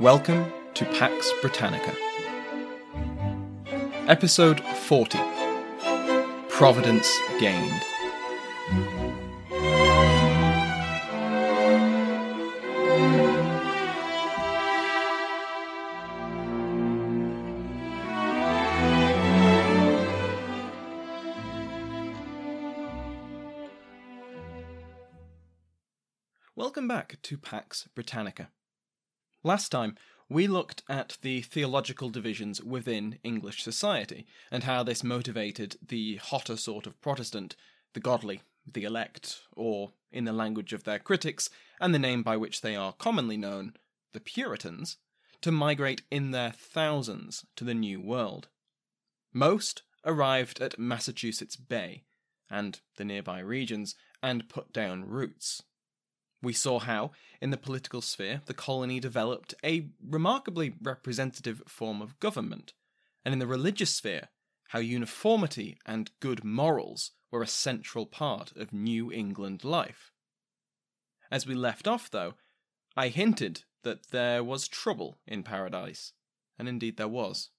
Welcome 0.00 0.52
to 0.74 0.84
Pax 0.84 1.28
Britannica. 1.42 1.92
Episode 4.06 4.60
40 4.60 5.18
Providence 6.48 7.12
Gained. 7.40 7.82
Welcome 26.54 26.86
back 26.86 27.18
to 27.22 27.36
Pax 27.36 27.88
Britannica. 27.96 28.50
Last 29.42 29.70
time, 29.70 29.96
we 30.28 30.46
looked 30.46 30.82
at 30.88 31.16
the 31.22 31.42
theological 31.42 32.10
divisions 32.10 32.62
within 32.62 33.18
English 33.22 33.62
society 33.62 34.26
and 34.50 34.64
how 34.64 34.82
this 34.82 35.02
motivated 35.02 35.76
the 35.86 36.16
hotter 36.16 36.56
sort 36.56 36.86
of 36.86 37.00
Protestant, 37.00 37.56
the 37.94 38.00
godly, 38.00 38.42
the 38.70 38.84
elect, 38.84 39.40
or, 39.52 39.92
in 40.12 40.24
the 40.24 40.32
language 40.32 40.72
of 40.72 40.84
their 40.84 40.98
critics, 40.98 41.48
and 41.80 41.94
the 41.94 41.98
name 41.98 42.22
by 42.22 42.36
which 42.36 42.60
they 42.60 42.76
are 42.76 42.92
commonly 42.92 43.36
known, 43.36 43.74
the 44.12 44.20
Puritans, 44.20 44.98
to 45.40 45.52
migrate 45.52 46.02
in 46.10 46.32
their 46.32 46.50
thousands 46.50 47.46
to 47.56 47.64
the 47.64 47.74
New 47.74 48.00
World. 48.00 48.48
Most 49.32 49.82
arrived 50.04 50.60
at 50.60 50.78
Massachusetts 50.78 51.56
Bay 51.56 52.04
and 52.50 52.80
the 52.96 53.04
nearby 53.04 53.40
regions 53.40 53.94
and 54.22 54.48
put 54.48 54.72
down 54.72 55.04
roots. 55.04 55.62
We 56.40 56.52
saw 56.52 56.78
how, 56.78 57.12
in 57.40 57.50
the 57.50 57.56
political 57.56 58.00
sphere, 58.00 58.42
the 58.46 58.54
colony 58.54 59.00
developed 59.00 59.54
a 59.64 59.88
remarkably 60.00 60.74
representative 60.80 61.62
form 61.66 62.00
of 62.00 62.20
government, 62.20 62.74
and 63.24 63.32
in 63.32 63.38
the 63.38 63.46
religious 63.46 63.94
sphere, 63.94 64.28
how 64.68 64.78
uniformity 64.78 65.78
and 65.84 66.10
good 66.20 66.44
morals 66.44 67.12
were 67.30 67.42
a 67.42 67.48
central 67.48 68.06
part 68.06 68.52
of 68.56 68.72
New 68.72 69.10
England 69.10 69.64
life. 69.64 70.12
As 71.30 71.46
we 71.46 71.54
left 71.54 71.88
off, 71.88 72.10
though, 72.10 72.34
I 72.96 73.08
hinted 73.08 73.64
that 73.82 74.10
there 74.10 74.44
was 74.44 74.68
trouble 74.68 75.18
in 75.26 75.42
paradise, 75.42 76.12
and 76.58 76.68
indeed 76.68 76.96
there 76.96 77.08
was. 77.08 77.50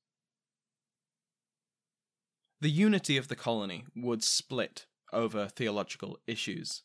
The 2.62 2.70
unity 2.70 3.18
of 3.18 3.28
the 3.28 3.36
colony 3.36 3.86
would 3.96 4.24
split 4.24 4.86
over 5.12 5.48
theological 5.48 6.20
issues 6.28 6.84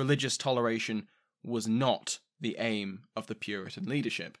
religious 0.00 0.38
toleration 0.38 1.06
was 1.44 1.68
not 1.68 2.20
the 2.40 2.56
aim 2.58 3.00
of 3.14 3.26
the 3.26 3.34
Puritan 3.34 3.84
leadership. 3.84 4.38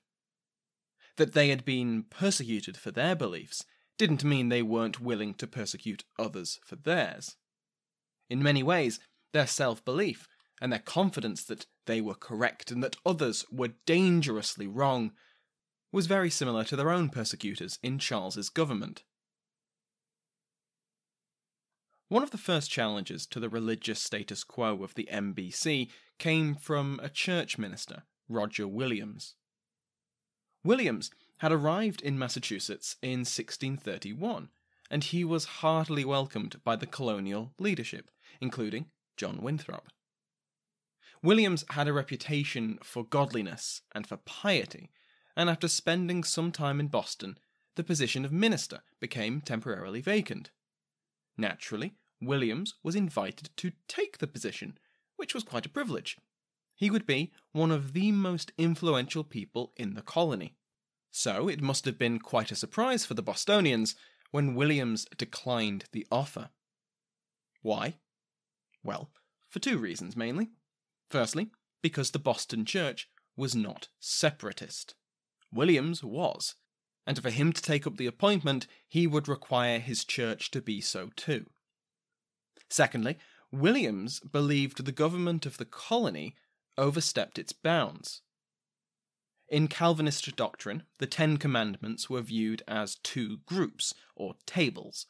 That 1.18 1.34
they 1.34 1.50
had 1.50 1.66
been 1.66 2.04
persecuted 2.04 2.78
for 2.78 2.90
their 2.90 3.14
beliefs 3.14 3.66
didn't 3.98 4.24
mean 4.24 4.48
they 4.48 4.62
weren't 4.62 5.02
willing 5.02 5.34
to 5.34 5.46
persecute 5.46 6.04
others 6.18 6.58
for 6.64 6.76
theirs. 6.76 7.36
In 8.30 8.42
many 8.42 8.62
ways, 8.62 9.00
their 9.34 9.46
self 9.46 9.84
belief 9.84 10.26
and 10.62 10.72
their 10.72 10.78
confidence 10.78 11.44
that 11.44 11.66
they 11.84 12.00
were 12.00 12.14
correct 12.14 12.70
and 12.70 12.82
that 12.82 12.96
others 13.04 13.44
were 13.52 13.74
dangerously 13.84 14.66
wrong 14.66 15.12
was 15.92 16.06
very 16.06 16.30
similar 16.30 16.64
to 16.64 16.76
their 16.76 16.90
own 16.90 17.10
persecutors 17.10 17.78
in 17.82 17.98
Charles's 17.98 18.48
government. 18.48 19.02
One 22.10 22.24
of 22.24 22.32
the 22.32 22.38
first 22.38 22.72
challenges 22.72 23.24
to 23.26 23.38
the 23.38 23.48
religious 23.48 24.02
status 24.02 24.42
quo 24.42 24.82
of 24.82 24.94
the 24.94 25.08
MBC 25.12 25.90
came 26.18 26.56
from 26.56 26.98
a 27.00 27.08
church 27.08 27.56
minister, 27.56 28.02
Roger 28.28 28.66
Williams. 28.66 29.36
Williams 30.64 31.12
had 31.38 31.52
arrived 31.52 32.02
in 32.02 32.18
Massachusetts 32.18 32.96
in 33.00 33.20
1631, 33.20 34.48
and 34.90 35.04
he 35.04 35.22
was 35.22 35.60
heartily 35.62 36.04
welcomed 36.04 36.56
by 36.64 36.74
the 36.74 36.84
colonial 36.84 37.54
leadership, 37.60 38.10
including 38.40 38.86
John 39.16 39.40
Winthrop. 39.40 39.86
Williams 41.22 41.64
had 41.70 41.86
a 41.86 41.92
reputation 41.92 42.80
for 42.82 43.04
godliness 43.04 43.82
and 43.94 44.04
for 44.04 44.16
piety, 44.16 44.90
and 45.36 45.48
after 45.48 45.68
spending 45.68 46.24
some 46.24 46.50
time 46.50 46.80
in 46.80 46.88
Boston, 46.88 47.38
the 47.76 47.84
position 47.84 48.24
of 48.24 48.32
minister 48.32 48.80
became 48.98 49.40
temporarily 49.40 50.00
vacant. 50.00 50.50
Naturally, 51.38 51.94
Williams 52.20 52.74
was 52.82 52.94
invited 52.94 53.50
to 53.56 53.72
take 53.88 54.18
the 54.18 54.26
position, 54.26 54.78
which 55.16 55.34
was 55.34 55.44
quite 55.44 55.66
a 55.66 55.70
privilege. 55.70 56.16
He 56.74 56.90
would 56.90 57.06
be 57.06 57.32
one 57.52 57.70
of 57.70 57.92
the 57.92 58.12
most 58.12 58.52
influential 58.56 59.24
people 59.24 59.72
in 59.76 59.94
the 59.94 60.02
colony. 60.02 60.56
So 61.10 61.48
it 61.48 61.60
must 61.60 61.84
have 61.84 61.98
been 61.98 62.18
quite 62.18 62.50
a 62.50 62.56
surprise 62.56 63.04
for 63.04 63.14
the 63.14 63.22
Bostonians 63.22 63.96
when 64.30 64.54
Williams 64.54 65.06
declined 65.16 65.86
the 65.92 66.06
offer. 66.10 66.50
Why? 67.62 67.96
Well, 68.82 69.10
for 69.48 69.58
two 69.58 69.78
reasons 69.78 70.16
mainly. 70.16 70.50
Firstly, 71.08 71.50
because 71.82 72.12
the 72.12 72.18
Boston 72.18 72.64
Church 72.64 73.08
was 73.36 73.54
not 73.54 73.88
separatist. 73.98 74.94
Williams 75.52 76.04
was, 76.04 76.54
and 77.06 77.20
for 77.20 77.30
him 77.30 77.52
to 77.52 77.62
take 77.62 77.86
up 77.86 77.96
the 77.96 78.06
appointment, 78.06 78.66
he 78.86 79.06
would 79.06 79.28
require 79.28 79.80
his 79.80 80.04
church 80.04 80.50
to 80.52 80.62
be 80.62 80.80
so 80.80 81.10
too. 81.16 81.46
Secondly, 82.70 83.18
Williams 83.50 84.20
believed 84.20 84.84
the 84.84 84.92
government 84.92 85.44
of 85.44 85.56
the 85.56 85.64
colony 85.64 86.36
overstepped 86.78 87.38
its 87.38 87.52
bounds. 87.52 88.22
In 89.48 89.66
Calvinist 89.66 90.36
doctrine, 90.36 90.84
the 90.98 91.08
Ten 91.08 91.36
Commandments 91.36 92.08
were 92.08 92.22
viewed 92.22 92.62
as 92.68 92.94
two 92.94 93.38
groups, 93.46 93.92
or 94.14 94.36
tables. 94.46 95.06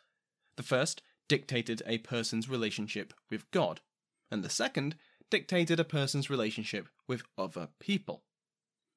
The 0.56 0.62
first 0.62 1.02
dictated 1.28 1.82
a 1.86 1.98
person's 1.98 2.48
relationship 2.48 3.12
with 3.30 3.50
God, 3.50 3.82
and 4.30 4.42
the 4.42 4.48
second 4.48 4.96
dictated 5.30 5.78
a 5.78 5.84
person's 5.84 6.30
relationship 6.30 6.88
with 7.06 7.22
other 7.36 7.68
people. 7.78 8.24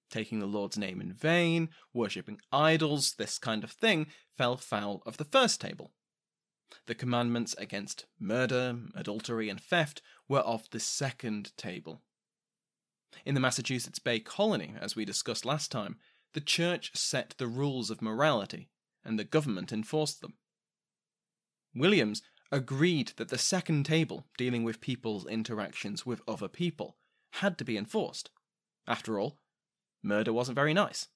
Taking 0.10 0.40
the 0.40 0.46
Lord's 0.46 0.78
name 0.78 1.02
in 1.02 1.12
vain, 1.12 1.70
worshipping 1.94 2.40
idols, 2.52 3.16
this 3.18 3.38
kind 3.38 3.64
of 3.64 3.72
thing, 3.72 4.08
fell 4.38 4.56
foul 4.56 5.04
of 5.06 5.18
the 5.18 5.26
first 5.26 5.60
table. 5.60 5.92
The 6.88 6.96
commandments 6.96 7.56
against 7.58 8.06
murder, 8.20 8.80
adultery, 8.96 9.50
and 9.50 9.62
theft 9.62 10.02
were 10.28 10.40
of 10.40 10.70
the 10.72 10.80
second 10.80 11.56
table. 11.58 12.02
In 13.26 13.36
the 13.36 13.42
Massachusetts 13.42 14.00
Bay 14.00 14.20
Colony, 14.20 14.74
as 14.80 14.96
we 14.96 15.06
discussed 15.06 15.46
last 15.46 15.72
time, 15.72 15.98
the 16.34 16.42
church 16.42 16.92
set 16.96 17.36
the 17.38 17.48
rules 17.48 17.90
of 17.90 18.02
morality, 18.02 18.70
and 19.06 19.20
the 19.20 19.24
government 19.24 19.72
enforced 19.72 20.22
them. 20.22 20.34
Williams 21.76 22.22
agreed 22.52 23.14
that 23.18 23.30
the 23.30 23.38
second 23.38 23.86
table, 23.86 24.28
dealing 24.38 24.64
with 24.64 24.82
people's 24.82 25.28
interactions 25.28 26.06
with 26.06 26.22
other 26.28 26.48
people, 26.48 26.98
had 27.34 27.58
to 27.58 27.66
be 27.66 27.78
enforced. 27.78 28.30
After 28.88 29.20
all, 29.20 29.40
murder 30.04 30.34
wasn't 30.34 30.56
very 30.56 30.74
nice. 30.74 31.08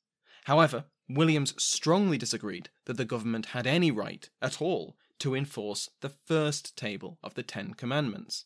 However, 0.46 0.86
Williams 1.10 1.54
strongly 1.62 2.18
disagreed 2.18 2.70
that 2.86 2.98
the 2.98 3.06
government 3.06 3.48
had 3.48 3.68
any 3.68 3.92
right 3.92 4.30
at 4.42 4.62
all 4.62 4.98
to 5.20 5.36
enforce 5.36 5.90
the 6.02 6.10
first 6.10 6.78
table 6.78 7.18
of 7.24 7.34
the 7.34 7.44
Ten 7.44 7.74
Commandments. 7.74 8.46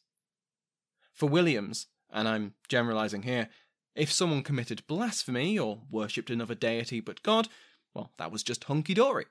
For 1.13 1.27
Williams, 1.27 1.88
and 2.12 2.27
I'm 2.27 2.53
generalizing 2.69 3.23
here, 3.23 3.50
if 3.95 4.12
someone 4.12 4.44
committed 4.44 4.88
blasphemy 4.88 5.59
or 5.59 5.81
worshipped 5.89 6.29
another 6.29 6.56
deity 6.56 7.00
but 7.00 7.23
God, 7.23 7.50
well, 7.94 8.12
that 8.18 8.31
was 8.31 8.44
just 8.44 8.65
hunky 8.65 8.94
dory. 8.94 9.25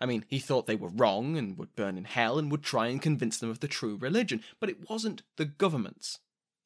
I 0.00 0.06
mean, 0.06 0.24
he 0.28 0.38
thought 0.38 0.66
they 0.66 0.76
were 0.76 0.88
wrong 0.88 1.36
and 1.36 1.58
would 1.58 1.74
burn 1.74 1.98
in 1.98 2.04
hell 2.04 2.38
and 2.38 2.50
would 2.50 2.62
try 2.62 2.86
and 2.88 3.02
convince 3.02 3.38
them 3.38 3.50
of 3.50 3.60
the 3.60 3.68
true 3.68 3.96
religion, 3.96 4.42
but 4.60 4.70
it 4.70 4.88
wasn't 4.88 5.22
the 5.36 5.44
government's, 5.44 6.18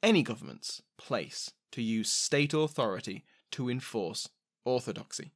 any 0.02 0.22
government's, 0.22 0.82
place 0.98 1.52
to 1.72 1.82
use 1.82 2.12
state 2.12 2.52
authority 2.52 3.24
to 3.52 3.70
enforce 3.70 4.28
orthodoxy. 4.64 5.32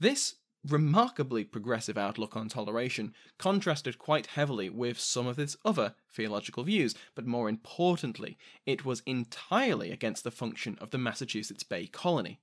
This 0.00 0.36
remarkably 0.70 1.44
progressive 1.44 1.98
outlook 1.98 2.36
on 2.36 2.48
toleration 2.48 3.14
contrasted 3.38 3.98
quite 3.98 4.26
heavily 4.26 4.70
with 4.70 4.98
some 4.98 5.26
of 5.26 5.36
his 5.36 5.56
other 5.64 5.94
theological 6.10 6.64
views, 6.64 6.94
but 7.14 7.26
more 7.26 7.48
importantly, 7.48 8.38
it 8.66 8.84
was 8.84 9.02
entirely 9.06 9.90
against 9.90 10.24
the 10.24 10.30
function 10.30 10.76
of 10.80 10.90
the 10.90 10.98
Massachusetts 10.98 11.62
Bay 11.62 11.86
Colony. 11.86 12.40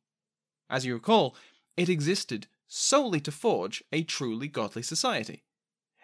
As 0.69 0.85
you 0.85 0.93
recall, 0.93 1.35
it 1.77 1.89
existed 1.89 2.47
solely 2.67 3.19
to 3.21 3.31
forge 3.31 3.83
a 3.91 4.03
truly 4.03 4.47
godly 4.47 4.81
society. 4.81 5.43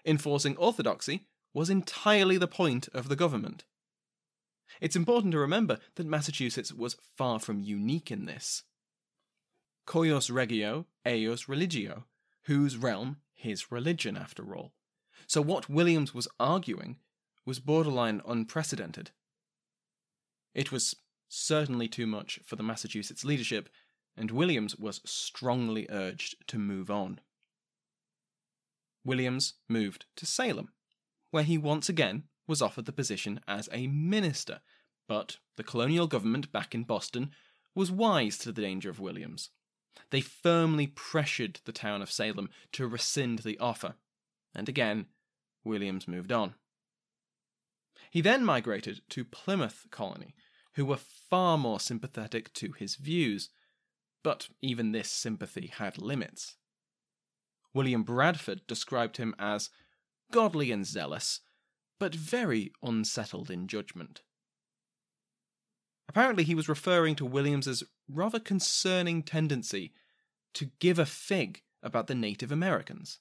Enforcing 0.06 0.58
orthodoxy 0.58 1.28
was 1.54 1.70
entirely 1.70 2.38
the 2.38 2.48
point 2.48 2.88
of 2.94 3.10
the 3.10 3.16
government. 3.16 3.64
It's 4.80 4.96
important 4.96 5.34
to 5.34 5.40
remember 5.40 5.80
that 5.96 6.08
Massachusetts 6.08 6.74
was 6.74 6.98
far 7.18 7.40
from 7.40 7.60
unique 7.60 8.10
in 8.12 8.26
this. 8.26 8.64
Cuius 9.86 10.34
regio, 10.34 10.86
eius 11.06 11.48
religio, 11.48 12.06
whose 12.44 12.78
realm, 12.78 13.18
his 13.34 13.72
religion, 13.72 14.18
after 14.18 14.56
all. 14.56 14.74
So 15.28 15.42
what 15.42 15.70
Williams 15.70 16.14
was 16.14 16.28
arguing 16.40 16.98
was 17.46 17.60
borderline 17.60 18.22
unprecedented. 18.28 19.12
It 20.54 20.72
was 20.72 20.96
certainly 21.30 21.88
too 21.88 22.06
much 22.06 22.40
for 22.46 22.56
the 22.56 22.64
Massachusetts 22.64 23.24
leadership, 23.24 23.70
and 24.18 24.32
Williams 24.32 24.76
was 24.76 25.02
strongly 25.06 25.88
urged 25.90 26.36
to 26.48 26.60
move 26.60 26.92
on. 26.92 27.22
Williams 29.04 29.54
moved 29.70 30.06
to 30.18 30.26
Salem, 30.26 30.74
where 31.32 31.44
he 31.44 31.58
once 31.58 31.90
again 31.90 32.24
was 32.48 32.62
offered 32.62 32.86
the 32.86 32.92
position 32.92 33.40
as 33.48 33.70
a 33.72 33.88
minister, 33.88 34.60
but 35.08 35.38
the 35.56 35.64
colonial 35.64 36.08
government 36.08 36.52
back 36.52 36.76
in 36.76 36.84
Boston 36.84 37.32
was 37.74 37.90
wise 37.90 38.38
to 38.40 38.52
the 38.52 38.62
danger 38.62 38.90
of 38.90 39.00
Williams. 39.00 39.50
They 40.10 40.22
firmly 40.22 40.88
pressured 40.88 41.60
the 41.66 41.72
town 41.72 42.02
of 42.02 42.12
Salem 42.12 42.50
to 42.74 42.88
rescind 42.88 43.40
the 43.40 43.58
offer, 43.60 43.96
and 44.54 44.68
again, 44.68 45.08
Williams 45.64 46.08
moved 46.08 46.32
on. 46.32 46.56
He 48.10 48.22
then 48.22 48.44
migrated 48.44 49.02
to 49.10 49.24
Plymouth 49.24 49.88
Colony, 49.92 50.36
who 50.74 50.86
were 50.86 50.98
far 50.98 51.58
more 51.58 51.80
sympathetic 51.80 52.54
to 52.54 52.74
his 52.74 52.96
views, 52.96 53.50
but 54.24 54.50
even 54.62 54.92
this 54.92 55.12
sympathy 55.12 55.68
had 55.68 55.98
limits. 55.98 56.56
William 57.74 58.04
Bradford 58.04 58.68
described 58.68 59.18
him 59.18 59.34
as 59.40 59.70
godly 60.32 60.72
and 60.72 60.86
zealous, 60.86 61.42
but 62.00 62.14
very 62.14 62.72
unsettled 62.82 63.50
in 63.50 63.68
judgment. 63.68 64.22
Apparently, 66.12 66.44
he 66.44 66.56
was 66.56 66.68
referring 66.68 67.16
to 67.16 67.26
Williams's 67.26 67.86
rather 68.10 68.38
concerning 68.38 69.24
tendency 69.24 69.94
to 70.54 70.70
give 70.80 71.00
a 71.00 71.06
fig 71.06 71.62
about 71.82 72.08
the 72.08 72.14
Native 72.14 72.52
Americans. 72.52 73.20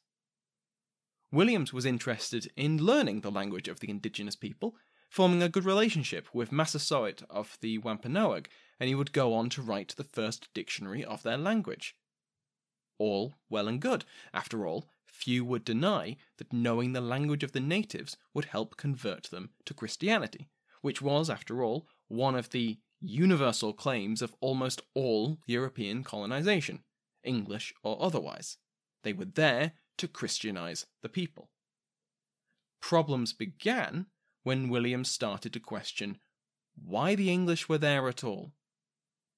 Williams 1.31 1.73
was 1.73 1.87
interested 1.87 2.51
in 2.57 2.85
learning 2.85 3.21
the 3.21 3.31
language 3.31 3.69
of 3.69 3.79
the 3.79 3.89
indigenous 3.89 4.35
people, 4.35 4.75
forming 5.09 5.41
a 5.41 5.49
good 5.49 5.65
relationship 5.65 6.35
with 6.35 6.51
Massasoit 6.51 7.23
of 7.31 7.57
the 7.61 7.79
Wampanoag, 7.79 8.49
and 8.81 8.89
he 8.89 8.97
would 8.97 9.13
go 9.13 9.35
on 9.35 9.49
to 9.51 9.63
write 9.63 9.95
the 9.97 10.03
first 10.03 10.49
dictionary 10.53 11.05
of 11.05 11.23
their 11.23 11.39
language. 11.39 11.95
All 12.99 13.35
well 13.49 13.69
and 13.69 13.81
good. 13.81 14.05
After 14.35 14.67
all, 14.67 14.89
few 15.07 15.45
would 15.45 15.65
deny 15.65 16.17
that 16.39 16.53
knowing 16.53 16.93
the 16.93 17.01
language 17.01 17.45
of 17.45 17.53
the 17.53 17.61
natives 17.61 18.17
would 18.35 18.47
help 18.47 18.77
convert 18.77 19.31
them 19.31 19.51
to 19.67 19.75
Christianity, 19.75 20.49
which 20.81 21.01
was, 21.01 21.31
after 21.31 21.63
all, 21.63 21.87
one 22.11 22.35
of 22.35 22.51
the 22.51 22.79
universal 23.01 23.73
claims 23.73 24.21
of 24.21 24.35
almost 24.41 24.83
all 24.95 25.39
European 25.47 26.03
colonization, 26.03 26.83
English 27.23 27.73
or 27.83 28.03
otherwise. 28.03 28.59
They 29.05 29.13
were 29.13 29.25
there 29.25 29.73
to 29.99 30.09
Christianize 30.09 30.87
the 31.03 31.09
people. 31.09 31.51
Problems 32.83 33.33
began 33.33 34.07
when 34.43 34.69
William 34.69 35.05
started 35.05 35.53
to 35.53 35.61
question 35.61 36.19
why 36.83 37.15
the 37.15 37.31
English 37.31 37.69
were 37.69 37.79
there 37.79 38.09
at 38.09 38.25
all. 38.25 38.53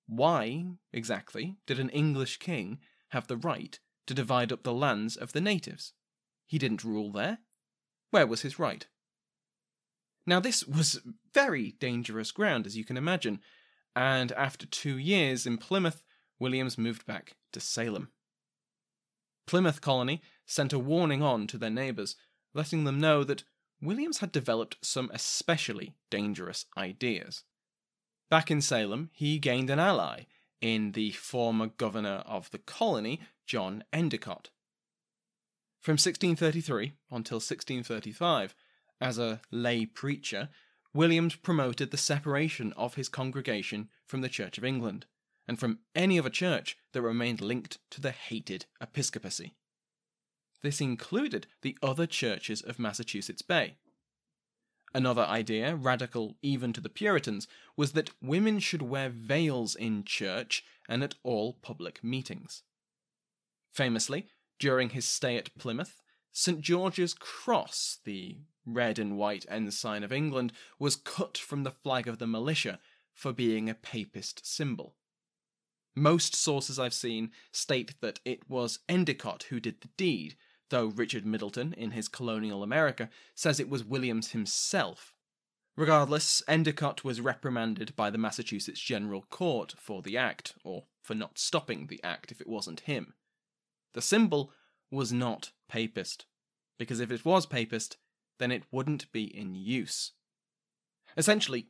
Why, 0.07 0.65
exactly, 0.93 1.57
did 1.67 1.79
an 1.79 1.91
English 1.91 2.39
king 2.39 2.79
have 3.09 3.27
the 3.27 3.37
right 3.37 3.79
to 4.07 4.15
divide 4.15 4.53
up 4.53 4.63
the 4.63 4.73
lands 4.73 5.17
of 5.17 5.33
the 5.33 5.41
natives? 5.41 5.93
He 6.47 6.59
didn't 6.59 6.85
rule 6.85 7.13
there. 7.13 7.39
Where 8.11 8.27
was 8.27 8.43
his 8.43 8.59
right? 8.59 8.87
Now, 10.27 10.41
this 10.41 10.65
was 10.65 11.01
very 11.33 11.73
dangerous 11.73 12.31
ground, 12.31 12.67
as 12.67 12.77
you 12.77 12.85
can 12.85 12.97
imagine, 12.97 13.41
and 13.97 14.33
after 14.33 14.67
two 14.67 14.97
years 14.97 15.47
in 15.47 15.59
Plymouth, 15.59 16.05
Williams 16.39 16.79
moved 16.79 17.07
back 17.07 17.35
to 17.53 17.61
Salem. 17.61 18.11
Plymouth 19.47 19.81
Colony 19.81 20.23
sent 20.47 20.73
a 20.73 20.79
warning 20.79 21.23
on 21.23 21.47
to 21.49 21.59
their 21.59 21.71
neighbours, 21.71 22.17
letting 22.55 22.85
them 22.85 23.01
know 23.01 23.25
that 23.25 23.45
Williams 23.81 24.19
had 24.19 24.31
developed 24.31 24.77
some 24.81 25.11
especially 25.13 25.95
dangerous 26.11 26.67
ideas. 26.77 27.43
Back 28.31 28.51
in 28.51 28.61
Salem, 28.61 29.11
he 29.13 29.39
gained 29.39 29.71
an 29.71 29.81
ally 29.81 30.23
in 30.61 30.93
the 30.93 31.11
former 31.11 31.67
governor 31.67 32.23
of 32.25 32.51
the 32.51 32.59
colony, 32.59 33.21
John 33.47 33.83
Endicott. 33.93 34.51
From 35.81 35.95
1633 35.95 36.93
until 37.11 37.37
1635, 37.37 38.55
as 39.03 39.19
a 39.19 39.41
lay 39.51 39.85
preacher, 39.85 40.49
Williams 40.95 41.35
promoted 41.35 41.91
the 41.91 41.97
separation 41.97 42.73
of 42.75 42.95
his 42.95 43.09
congregation 43.09 43.89
from 44.07 44.21
the 44.21 44.29
Church 44.29 44.57
of 44.57 44.65
England, 44.65 45.07
and 45.49 45.59
from 45.59 45.81
any 45.95 46.19
other 46.19 46.31
church 46.31 46.77
that 46.93 47.03
remained 47.03 47.41
linked 47.41 47.79
to 47.91 48.01
the 48.01 48.13
hated 48.13 48.67
episcopacy. 48.81 49.57
This 50.63 50.81
included 50.81 51.49
the 51.63 51.77
other 51.83 52.07
churches 52.07 52.63
of 52.63 52.79
Massachusetts 52.79 53.43
Bay. 53.43 53.75
Another 54.95 55.23
idea, 55.23 55.75
radical 55.75 56.37
even 56.41 56.73
to 56.73 56.81
the 56.81 56.89
Puritans, 56.89 57.49
was 57.77 57.93
that 57.93 58.11
women 58.23 58.61
should 58.61 58.83
wear 58.83 59.09
veils 59.09 59.75
in 59.75 60.05
church 60.05 60.63
and 60.89 61.03
at 61.03 61.17
all 61.25 61.55
public 61.55 62.05
meetings. 62.05 62.63
Famously, 63.73 64.29
during 64.61 64.91
his 64.91 65.07
stay 65.07 65.37
at 65.37 65.57
Plymouth, 65.59 66.03
St. 66.31 66.61
George's 66.61 67.15
Cross, 67.15 67.99
the 68.05 68.37
red 68.67 68.99
and 68.99 69.17
white 69.17 69.47
ensign 69.49 70.03
of 70.03 70.13
England, 70.13 70.53
was 70.79 70.97
cut 70.97 71.37
from 71.37 71.63
the 71.63 71.71
flag 71.71 72.07
of 72.07 72.19
the 72.19 72.27
militia 72.27 72.79
for 73.15 73.33
being 73.33 73.69
a 73.69 73.75
papist 73.75 74.47
symbol. 74.47 74.97
Most 75.95 76.35
sources 76.35 76.79
I've 76.79 76.95
seen 76.95 77.31
state 77.53 77.95
that 78.01 78.21
it 78.25 78.49
was 78.49 78.79
Endicott 78.89 79.45
who 79.51 79.61
did 79.61 79.81
the 79.81 79.89
deed, 79.97 80.37
though 80.71 80.87
Richard 80.87 81.27
Middleton, 81.27 81.75
in 81.75 81.91
his 81.91 82.09
Colonial 82.09 82.63
America, 82.63 83.11
says 83.35 83.61
it 83.61 83.69
was 83.69 83.85
Williams 83.85 84.31
himself. 84.31 85.13
Regardless, 85.77 86.43
Endicott 86.49 87.05
was 87.05 87.21
reprimanded 87.21 87.95
by 87.97 88.11
the 88.11 88.19
Massachusetts 88.19 88.81
General 88.81 89.23
Court 89.29 89.75
for 89.79 90.01
the 90.03 90.17
act, 90.17 90.55
or 90.65 90.85
for 91.03 91.15
not 91.15 91.39
stopping 91.39 91.87
the 91.87 92.01
act 92.03 92.33
if 92.33 92.41
it 92.41 92.49
wasn't 92.49 92.81
him. 92.81 93.15
The 93.93 94.03
symbol 94.03 94.53
was 94.91 95.13
not 95.13 95.53
papist, 95.69 96.27
because 96.79 97.01
if 97.01 97.11
it 97.11 97.25
was 97.25 97.45
papist, 97.47 97.97
then 98.43 98.51
it 98.51 98.65
wouldn't 98.73 99.11
be 99.13 99.25
in 99.25 99.55
use. 99.55 100.13
Essentially, 101.17 101.69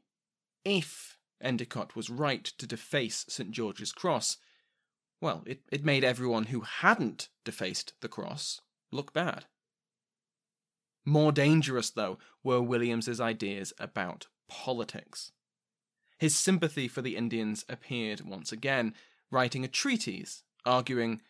if 0.65 1.19
Endicott 1.41 1.95
was 1.95 2.09
right 2.09 2.45
to 2.45 2.67
deface 2.67 3.27
St. 3.29 3.51
George's 3.51 3.93
Cross, 3.93 4.39
well, 5.21 5.43
it, 5.47 5.61
it 5.71 5.85
made 5.85 6.03
everyone 6.03 6.45
who 6.45 6.63
hadn't 6.63 7.29
defaced 7.45 7.93
the 8.01 8.09
cross 8.09 8.61
look 8.91 9.13
bad. 9.13 9.45
More 11.05 11.33
dangerous, 11.33 11.91
though, 11.91 12.19
were 12.43 12.63
Williams's 12.63 13.21
ideas 13.21 13.73
about 13.79 14.29
politics. 14.49 15.33
His 16.19 16.37
sympathy 16.37 16.89
for 16.89 17.03
the 17.03 17.17
Indians 17.17 17.65
appeared 17.69 18.23
once 18.23 18.53
again, 18.53 18.95
writing 19.31 19.65
a 19.65 19.69
treatise 19.69 20.45
arguing 20.65 21.21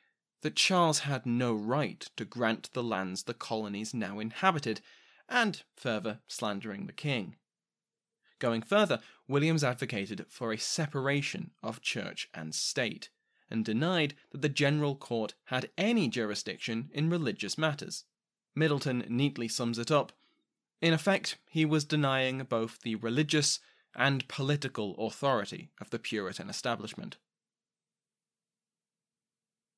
that 0.42 0.56
Charles 0.56 1.00
had 1.00 1.24
no 1.24 1.54
right 1.54 2.00
to 2.16 2.24
grant 2.24 2.70
the 2.72 2.82
lands 2.82 3.22
the 3.22 3.34
colonies 3.34 3.94
now 3.94 4.18
inhabited, 4.18 4.80
and 5.32 5.62
further 5.74 6.20
slandering 6.28 6.86
the 6.86 6.92
king. 6.92 7.36
Going 8.38 8.60
further, 8.60 9.00
Williams 9.26 9.64
advocated 9.64 10.26
for 10.28 10.52
a 10.52 10.58
separation 10.58 11.52
of 11.62 11.80
church 11.80 12.28
and 12.34 12.54
state, 12.54 13.08
and 13.50 13.64
denied 13.64 14.14
that 14.30 14.42
the 14.42 14.48
General 14.48 14.94
Court 14.94 15.34
had 15.44 15.70
any 15.78 16.08
jurisdiction 16.08 16.90
in 16.92 17.08
religious 17.08 17.56
matters. 17.56 18.04
Middleton 18.54 19.04
neatly 19.08 19.48
sums 19.48 19.78
it 19.78 19.90
up. 19.90 20.12
In 20.80 20.92
effect, 20.92 21.38
he 21.48 21.64
was 21.64 21.84
denying 21.84 22.44
both 22.44 22.80
the 22.82 22.96
religious 22.96 23.60
and 23.94 24.28
political 24.28 24.94
authority 25.06 25.70
of 25.80 25.90
the 25.90 25.98
Puritan 25.98 26.50
establishment. 26.50 27.16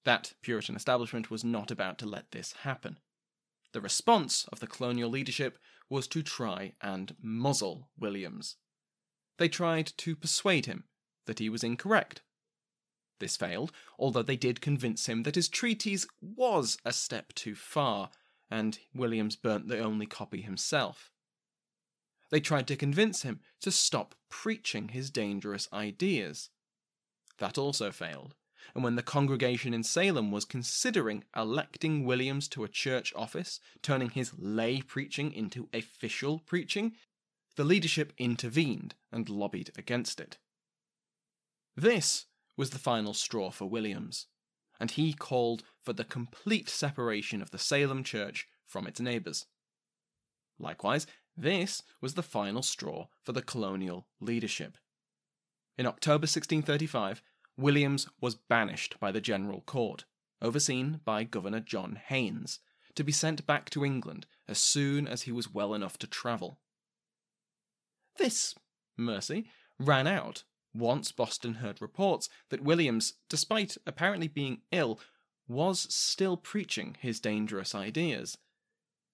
That 0.04 0.34
Puritan 0.42 0.76
establishment 0.76 1.30
was 1.30 1.44
not 1.44 1.70
about 1.70 1.99
to 1.99 2.06
let 2.06 2.32
this 2.32 2.52
happen. 2.62 2.99
The 3.75 3.81
response 3.81 4.47
of 4.52 4.61
the 4.61 4.69
colonial 4.69 5.11
leadership 5.11 5.59
was 5.90 6.07
to 6.07 6.23
try 6.23 6.75
and 6.81 7.16
muzzle 7.21 7.90
Williams. 7.99 8.54
They 9.38 9.49
tried 9.49 9.93
to 9.97 10.14
persuade 10.14 10.66
him 10.66 10.85
that 11.26 11.40
he 11.40 11.49
was 11.49 11.64
incorrect. 11.64 12.23
This 13.19 13.37
failed, 13.37 13.73
although 13.99 14.23
they 14.23 14.37
did 14.37 14.61
convince 14.61 15.07
him 15.07 15.25
that 15.25 15.35
his 15.35 15.49
treatise 15.49 16.07
was 16.21 16.78
a 16.85 16.93
step 16.93 17.33
too 17.35 17.57
far, 17.57 18.11
and 18.49 18.78
Williams 18.95 19.35
burnt 19.35 19.66
the 19.66 19.81
only 19.81 20.07
copy 20.07 20.40
himself. 20.40 21.11
They 22.31 22.40
tried 22.40 22.69
to 22.69 22.76
convince 22.76 23.23
him 23.23 23.40
to 23.62 23.73
stop 23.73 24.14
preaching 24.28 24.90
his 24.90 25.11
dangerous 25.11 25.69
ideas. 25.73 26.50
That 27.38 27.59
also 27.59 27.90
failed, 27.90 28.37
and 28.75 28.85
when 28.85 28.97
the 28.97 29.02
congregation 29.02 29.75
in 29.75 29.83
Salem 29.83 30.30
was 30.30 30.44
considering 30.44 31.25
electing 31.37 32.04
Williams 32.04 32.49
to 32.49 32.64
a 32.64 32.68
church 32.68 33.12
office, 33.16 33.61
turning 33.83 34.11
his 34.11 34.33
lay 34.38 34.80
preaching 34.80 35.33
into 35.33 35.68
official 35.73 36.38
preaching, 36.38 36.92
the 37.56 37.64
leadership 37.64 38.12
intervened 38.18 38.94
and 39.12 39.28
lobbied 39.28 39.71
against 39.76 40.21
it. 40.21 40.38
This 41.76 42.26
was 42.56 42.71
the 42.71 42.78
final 42.78 43.14
straw 43.14 43.50
for 43.50 43.68
Williams, 43.68 44.26
and 44.80 44.92
he 44.92 45.12
called 45.12 45.62
for 45.83 45.92
the 45.92 46.04
complete 46.04 46.68
separation 46.68 47.42
of 47.42 47.50
the 47.50 47.59
Salem 47.59 48.04
church 48.04 48.47
from 48.66 48.87
its 48.87 49.00
neighbours. 49.00 49.47
Likewise, 50.59 51.06
this 51.37 51.83
was 52.00 52.14
the 52.14 52.23
final 52.23 52.62
straw 52.62 53.06
for 53.23 53.33
the 53.33 53.42
colonial 53.42 54.06
leadership. 54.21 54.78
In 55.76 55.87
October 55.87 56.26
1635, 56.26 57.23
Williams 57.56 58.08
was 58.20 58.34
banished 58.34 58.99
by 58.99 59.12
the 59.12 59.20
General 59.20 59.61
Court, 59.62 60.04
overseen 60.42 61.00
by 61.04 61.25
Governor 61.25 61.61
John 61.61 62.00
Haynes, 62.06 62.58
to 62.94 63.04
be 63.04 63.12
sent 63.12 63.46
back 63.46 63.70
to 63.70 63.84
England 63.84 64.26
as 64.49 64.58
soon 64.58 65.06
as 65.06 65.23
he 65.23 65.32
was 65.32 65.52
well 65.52 65.75
enough 65.75 65.99
to 65.99 66.06
travel. 66.06 66.58
This 68.16 68.54
mercy 68.96 69.50
ran 69.78 70.06
out 70.06 70.44
once 70.73 71.12
Boston 71.12 71.54
heard 71.54 71.80
reports 71.80 72.28
that 72.49 72.62
Williams, 72.62 73.14
despite 73.28 73.76
apparently 73.87 74.28
being 74.28 74.62
ill, 74.73 75.00
was 75.46 75.87
still 75.94 76.37
preaching 76.37 76.96
his 77.00 77.20
dangerous 77.20 77.75
ideas. 77.75 78.38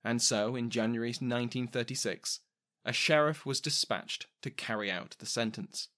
And 0.03 0.23
so, 0.23 0.57
in 0.57 0.71
January 0.71 1.11
1936, 1.11 2.41
a 2.85 2.93
sheriff 2.93 3.45
was 3.45 3.61
dispatched 3.61 4.27
to 4.41 4.51
carry 4.51 4.91
out 4.91 5.17
the 5.19 5.27
sentence 5.27 5.89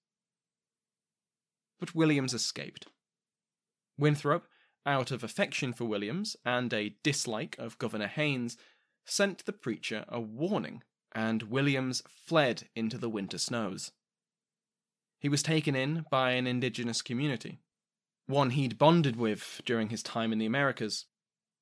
but 1.79 1.95
Williams 1.95 2.33
escaped. 2.33 2.87
Winthrop, 3.97 4.47
out 4.85 5.11
of 5.11 5.23
affection 5.23 5.73
for 5.73 5.85
Williams 5.85 6.35
and 6.45 6.73
a 6.73 6.95
dislike 7.03 7.55
of 7.57 7.77
Governor 7.77 8.07
Haynes, 8.07 8.57
sent 9.05 9.45
the 9.45 9.53
preacher 9.53 10.05
a 10.07 10.19
warning, 10.19 10.83
and 11.13 11.43
Williams 11.43 12.01
fled 12.07 12.67
into 12.75 12.97
the 12.97 13.09
winter 13.09 13.37
snows. 13.37 13.91
He 15.19 15.29
was 15.29 15.43
taken 15.43 15.75
in 15.75 16.05
by 16.09 16.31
an 16.31 16.47
indigenous 16.47 17.01
community, 17.01 17.59
one 18.27 18.51
he'd 18.51 18.77
bonded 18.77 19.15
with 19.15 19.61
during 19.65 19.89
his 19.89 20.03
time 20.03 20.33
in 20.33 20.39
the 20.39 20.45
Americas, 20.45 21.05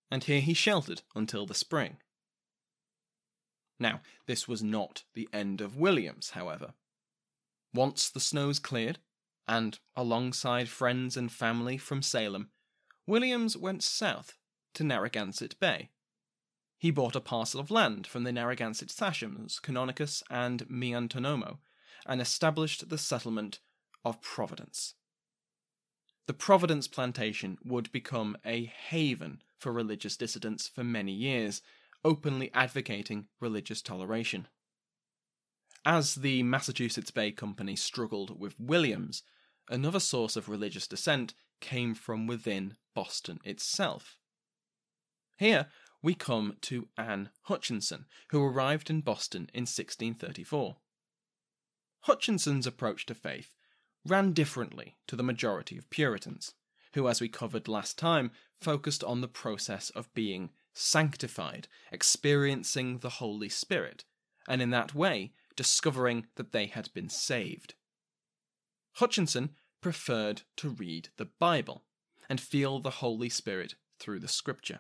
and 0.10 0.24
here 0.24 0.42
he 0.42 0.54
sheltered 0.54 1.04
until 1.16 1.46
the 1.46 1.54
spring. 1.54 1.98
Now, 3.80 4.02
this 4.28 4.48
was 4.48 4.62
not 4.62 5.04
the 5.16 5.28
end 5.34 5.62
of 5.62 5.78
Williams, 5.78 6.32
however. 6.32 6.74
Once 7.74 8.10
the 8.10 8.20
snows 8.20 8.60
cleared, 8.60 9.00
and, 9.52 9.80
alongside 9.98 10.70
friends 10.70 11.18
and 11.18 11.30
family 11.30 11.78
from 11.78 12.02
Salem, 12.02 12.50
Williams 13.06 13.58
went 13.58 13.84
south 13.84 14.38
to 14.74 14.82
Narragansett 14.82 15.60
Bay. 15.60 15.90
He 16.78 16.90
bought 16.90 17.18
a 17.18 17.20
parcel 17.20 17.60
of 17.60 17.70
land 17.70 18.08
from 18.08 18.24
the 18.24 18.32
Narragansett 18.32 18.90
Sachems, 18.90 19.60
Canonicus, 19.60 20.24
and 20.30 20.66
Miantonomo, 20.70 21.58
and 22.06 22.22
established 22.22 22.88
the 22.88 22.98
settlement 22.98 23.60
of 24.06 24.22
Providence. 24.22 24.94
The 26.28 26.34
Providence 26.34 26.88
plantation 26.88 27.58
would 27.66 27.92
become 27.92 28.38
a 28.46 28.64
haven 28.64 29.42
for 29.60 29.74
religious 29.74 30.16
dissidents 30.16 30.70
for 30.70 30.86
many 30.86 31.12
years, 31.12 31.62
openly 32.06 32.52
advocating 32.54 33.28
religious 33.42 33.82
toleration. 33.82 34.48
As 35.86 36.16
the 36.16 36.42
Massachusetts 36.42 37.12
Bay 37.12 37.32
Company 37.32 37.76
struggled 37.76 38.40
with 38.40 38.58
Williams, 38.58 39.24
another 39.72 40.00
source 40.00 40.36
of 40.36 40.50
religious 40.50 40.88
dissent 40.88 41.34
came 41.60 41.96
from 41.96 42.28
within 42.28 42.76
Boston 42.94 43.40
itself. 43.44 44.18
Here 45.38 45.68
we 46.04 46.14
come 46.14 46.58
to 46.62 46.90
Anne 46.98 47.30
Hutchinson, 47.44 48.06
who 48.30 48.44
arrived 48.44 48.90
in 48.90 49.02
Boston 49.02 49.50
in 49.54 49.62
1634. 49.62 50.78
Hutchinson's 52.02 52.68
approach 52.68 53.06
to 53.06 53.16
faith 53.16 53.56
ran 54.06 54.34
differently 54.34 54.98
to 55.08 55.16
the 55.16 55.24
majority 55.24 55.78
of 55.78 55.90
Puritans, 55.90 56.54
who, 56.94 57.08
as 57.08 57.22
we 57.22 57.30
covered 57.30 57.68
last 57.68 57.98
time, 57.98 58.32
focused 58.56 59.04
on 59.04 59.22
the 59.22 59.28
process 59.28 59.90
of 59.92 60.14
being 60.14 60.50
sanctified, 60.74 61.68
experiencing 61.92 63.00
the 63.00 63.10
Holy 63.10 63.50
Spirit, 63.50 64.04
and 64.48 64.62
in 64.62 64.72
that 64.72 64.96
way 64.96 65.34
discovering 65.56 66.26
that 66.36 66.52
they 66.52 66.66
had 66.66 66.92
been 66.94 67.10
saved. 67.10 67.76
Hutchinson 68.94 69.52
preferred 69.82 70.44
to 70.58 70.70
read 70.70 71.10
the 71.18 71.30
Bible 71.40 71.84
and 72.30 72.40
feel 72.40 72.80
the 72.80 72.90
Holy 72.90 73.30
Spirit 73.30 73.76
through 74.00 74.20
the 74.20 74.28
Scripture. 74.28 74.80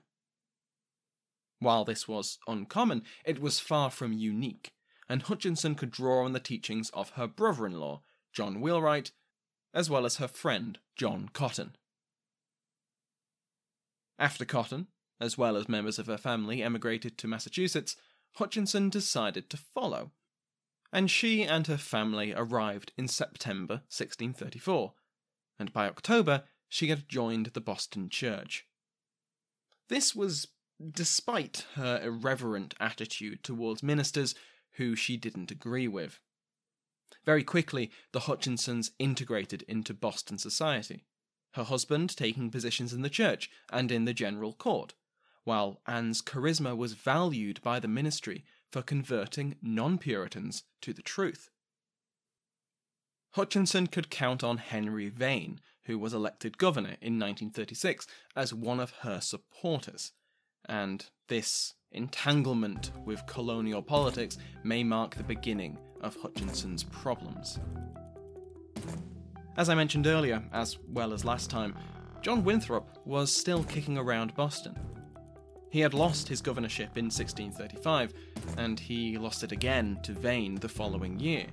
While 1.60 1.86
this 1.86 2.08
was 2.08 2.39
uncommon, 2.48 3.03
it 3.25 3.39
was 3.39 3.60
far 3.60 3.91
from 3.91 4.13
unique, 4.13 4.74
and 5.10 5.22
Hutchinson 5.22 5.75
could 5.75 5.91
draw 5.91 6.24
on 6.25 6.34
the 6.34 6.39
teachings 6.39 6.89
of 6.91 7.12
her 7.12 7.27
brother 7.27 7.67
in 7.67 7.74
law, 7.74 8.01
John 8.34 8.62
Wheelwright, 8.62 9.12
as 9.74 9.89
well 9.89 10.05
as 10.05 10.17
her 10.17 10.27
friend, 10.27 10.79
John 10.96 11.29
Cotton. 11.34 11.75
After 14.17 14.46
Cotton, 14.46 14.88
as 15.20 15.38
well 15.38 15.55
as 15.55 15.70
members 15.70 16.00
of 16.00 16.08
her 16.08 16.17
family, 16.17 16.63
emigrated 16.63 17.17
to 17.20 17.27
Massachusetts, 17.27 17.96
Hutchinson 18.36 18.89
decided 18.89 19.50
to 19.50 19.58
follow 19.58 20.12
and 20.91 21.10
she 21.10 21.43
and 21.43 21.67
her 21.67 21.77
family 21.77 22.33
arrived 22.33 22.91
in 22.98 23.07
September 23.07 23.75
1634, 23.89 24.93
and 25.60 25.71
by 25.71 25.88
October 25.88 26.43
she 26.67 26.88
had 26.88 27.07
joined 27.07 27.48
the 27.48 27.62
Boston 27.62 28.10
Church. 28.10 28.65
This 29.88 30.15
was 30.15 30.48
despite 30.91 31.65
her 31.75 32.00
irreverent 32.01 32.74
attitude 32.79 33.43
towards 33.43 33.83
ministers 33.83 34.33
who 34.74 34.95
she 34.95 35.17
didn't 35.17 35.51
agree 35.51 35.88
with. 35.88 36.19
Very 37.25 37.43
quickly, 37.43 37.91
the 38.13 38.21
Hutchinsons 38.21 38.91
integrated 38.98 39.63
into 39.63 39.93
Boston 39.93 40.38
society, 40.38 41.05
her 41.53 41.63
husband 41.63 42.15
taking 42.15 42.50
positions 42.50 42.93
in 42.93 43.01
the 43.01 43.10
church 43.10 43.50
and 43.71 43.91
in 43.91 44.05
the 44.05 44.13
general 44.13 44.53
court, 44.53 44.93
while 45.43 45.81
Anne's 45.86 46.21
charisma 46.21 46.75
was 46.75 46.93
valued 46.93 47.62
by 47.62 47.79
the 47.79 47.88
ministry 47.88 48.45
for 48.72 48.82
converting 48.82 49.56
non 49.62 49.98
Puritans 49.98 50.63
to 50.82 50.94
the 50.94 51.01
truth. 51.01 51.50
Hutchinson 53.32 53.88
could 53.88 54.10
count 54.10 54.44
on 54.44 54.58
Henry 54.58 55.10
Vane, 55.10 55.60
who 55.86 55.98
was 55.98 56.13
elected 56.13 56.58
governor 56.58 56.98
in 57.01 57.18
1936, 57.20 58.08
as 58.36 58.54
one 58.54 58.80
of 58.80 58.92
her 59.01 59.22
supporters, 59.22 60.12
and 60.68 61.06
this 61.28 61.74
entanglement 61.92 62.92
with 63.06 63.25
colonial 63.28 63.82
politics 63.82 64.38
may 64.63 64.84
mark 64.84 65.16
the 65.16 65.24
beginning 65.24 65.78
of 66.01 66.16
Hutchinson's 66.16 66.84
problems. 66.84 67.60
As 69.58 69.70
I 69.70 69.75
mentioned 69.75 70.08
earlier, 70.08 70.44
as 70.54 70.78
well 70.88 71.13
as 71.13 71.25
last 71.25 71.50
time, 71.50 71.75
John 72.22 72.44
Winthrop 72.44 73.00
was 73.06 73.32
still 73.32 73.63
kicking 73.63 73.98
around 73.98 74.36
Boston. 74.36 74.78
He 75.72 75.80
had 75.80 75.94
lost 75.94 76.28
his 76.28 76.42
governorship 76.42 76.98
in 76.98 77.06
1635, 77.06 78.13
and 78.58 78.78
he 78.78 79.18
lost 79.18 79.42
it 79.42 79.54
again 79.54 80.00
to 80.04 80.12
Vane 80.12 80.56
the 80.56 80.68
following 80.68 81.18
year. 81.18 81.48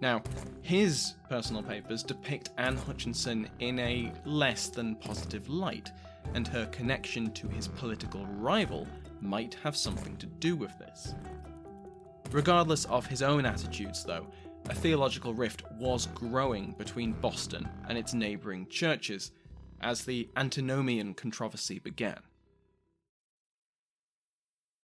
Now, 0.00 0.22
his 0.62 1.12
personal 1.28 1.62
papers 1.62 2.02
depict 2.02 2.48
Anne 2.56 2.78
Hutchinson 2.78 3.50
in 3.58 3.78
a 3.78 4.10
less 4.24 4.68
than 4.68 4.96
positive 4.96 5.46
light, 5.50 5.92
and 6.32 6.48
her 6.48 6.64
connection 6.72 7.30
to 7.32 7.48
his 7.48 7.68
political 7.68 8.24
rival 8.26 8.88
might 9.20 9.52
have 9.62 9.76
something 9.76 10.16
to 10.16 10.26
do 10.26 10.56
with 10.56 10.76
this. 10.78 11.14
Regardless 12.30 12.86
of 12.86 13.04
his 13.04 13.20
own 13.20 13.44
attitudes, 13.44 14.04
though, 14.04 14.26
a 14.70 14.74
theological 14.74 15.34
rift 15.34 15.64
was 15.72 16.06
growing 16.14 16.74
between 16.78 17.12
Boston 17.12 17.68
and 17.90 17.98
its 17.98 18.14
neighbouring 18.14 18.66
churches 18.68 19.32
as 19.82 20.02
the 20.02 20.30
Antinomian 20.36 21.12
controversy 21.12 21.78
began. 21.78 22.20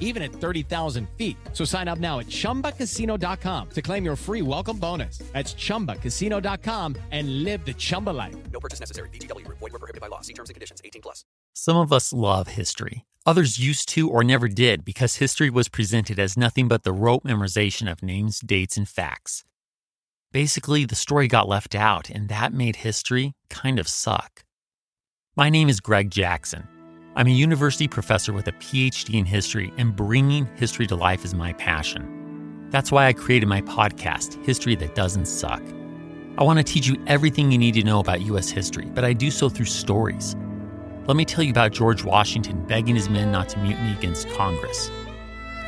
even 0.00 0.22
at 0.22 0.32
30,000 0.32 1.06
feet. 1.18 1.36
So 1.52 1.66
sign 1.66 1.86
up 1.86 1.98
now 1.98 2.20
at 2.20 2.28
chumbacasino.com 2.28 3.68
to 3.70 3.82
claim 3.82 4.04
your 4.04 4.16
free 4.16 4.40
welcome 4.40 4.78
bonus. 4.78 5.18
That's 5.34 5.54
chumbacasino.com 5.54 6.96
and 7.10 7.44
live 7.44 7.66
the 7.66 7.74
Chumba 7.74 8.10
life. 8.10 8.36
No 8.52 8.60
purchase 8.60 8.80
necessary. 8.80 9.08
VGW 9.10 9.44
Group. 9.44 9.58
Void 9.58 9.72
were 9.72 9.80
prohibited 9.80 10.00
by 10.00 10.06
law. 10.06 10.20
See 10.20 10.32
terms 10.32 10.50
and 10.50 10.54
conditions. 10.54 10.80
18 10.84 11.02
plus. 11.02 11.24
Some 11.52 11.76
of 11.76 11.92
us 11.92 12.12
love 12.12 12.48
history. 12.48 13.04
Others 13.26 13.58
used 13.58 13.88
to 13.90 14.10
or 14.10 14.22
never 14.22 14.48
did 14.48 14.84
because 14.84 15.16
history 15.16 15.50
was 15.50 15.68
presented 15.68 16.18
as 16.18 16.36
nothing 16.36 16.68
but 16.68 16.82
the 16.82 16.92
rote 16.92 17.24
memorization 17.24 17.90
of 17.90 18.02
names, 18.02 18.40
dates, 18.40 18.76
and 18.76 18.88
facts. 18.88 19.44
Basically, 20.30 20.84
the 20.84 20.96
story 20.96 21.28
got 21.28 21.48
left 21.48 21.74
out, 21.76 22.10
and 22.10 22.28
that 22.28 22.52
made 22.52 22.76
history 22.76 23.34
kind 23.48 23.78
of 23.78 23.86
suck. 23.86 24.42
My 25.36 25.48
name 25.48 25.68
is 25.68 25.80
Greg 25.80 26.10
Jackson. 26.10 26.68
I'm 27.16 27.28
a 27.28 27.30
university 27.30 27.86
professor 27.86 28.32
with 28.32 28.48
a 28.48 28.52
PhD 28.52 29.14
in 29.14 29.24
history, 29.24 29.72
and 29.78 29.94
bringing 29.94 30.46
history 30.56 30.84
to 30.88 30.96
life 30.96 31.24
is 31.24 31.32
my 31.32 31.52
passion. 31.52 32.66
That's 32.70 32.90
why 32.90 33.06
I 33.06 33.12
created 33.12 33.46
my 33.46 33.60
podcast, 33.60 34.44
History 34.44 34.74
That 34.74 34.96
Doesn't 34.96 35.26
Suck. 35.26 35.62
I 36.38 36.42
want 36.42 36.58
to 36.58 36.64
teach 36.64 36.88
you 36.88 37.00
everything 37.06 37.52
you 37.52 37.58
need 37.58 37.74
to 37.74 37.84
know 37.84 38.00
about 38.00 38.22
U.S. 38.22 38.50
history, 38.50 38.86
but 38.86 39.04
I 39.04 39.12
do 39.12 39.30
so 39.30 39.48
through 39.48 39.66
stories. 39.66 40.34
Let 41.06 41.16
me 41.16 41.24
tell 41.24 41.44
you 41.44 41.52
about 41.52 41.70
George 41.70 42.02
Washington 42.02 42.66
begging 42.66 42.96
his 42.96 43.08
men 43.08 43.30
not 43.30 43.48
to 43.50 43.60
mutiny 43.60 43.92
against 43.92 44.28
Congress, 44.30 44.90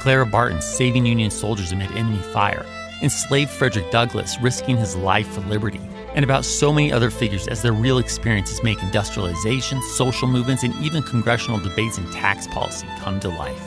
Clara 0.00 0.26
Barton 0.26 0.60
saving 0.60 1.06
Union 1.06 1.30
soldiers 1.30 1.70
amid 1.70 1.92
enemy 1.92 2.18
fire, 2.32 2.66
enslaved 3.02 3.52
Frederick 3.52 3.92
Douglass 3.92 4.36
risking 4.42 4.78
his 4.78 4.96
life 4.96 5.28
for 5.28 5.42
liberty, 5.42 5.80
and 6.16 6.24
about 6.24 6.46
so 6.46 6.72
many 6.72 6.90
other 6.90 7.10
figures 7.10 7.46
as 7.46 7.62
their 7.62 7.74
real 7.74 7.98
experiences 7.98 8.62
make 8.62 8.82
industrialization, 8.82 9.80
social 9.94 10.26
movements, 10.26 10.64
and 10.64 10.74
even 10.82 11.02
congressional 11.02 11.60
debates 11.60 11.98
and 11.98 12.10
tax 12.10 12.46
policy 12.48 12.88
come 12.98 13.20
to 13.20 13.28
life. 13.28 13.62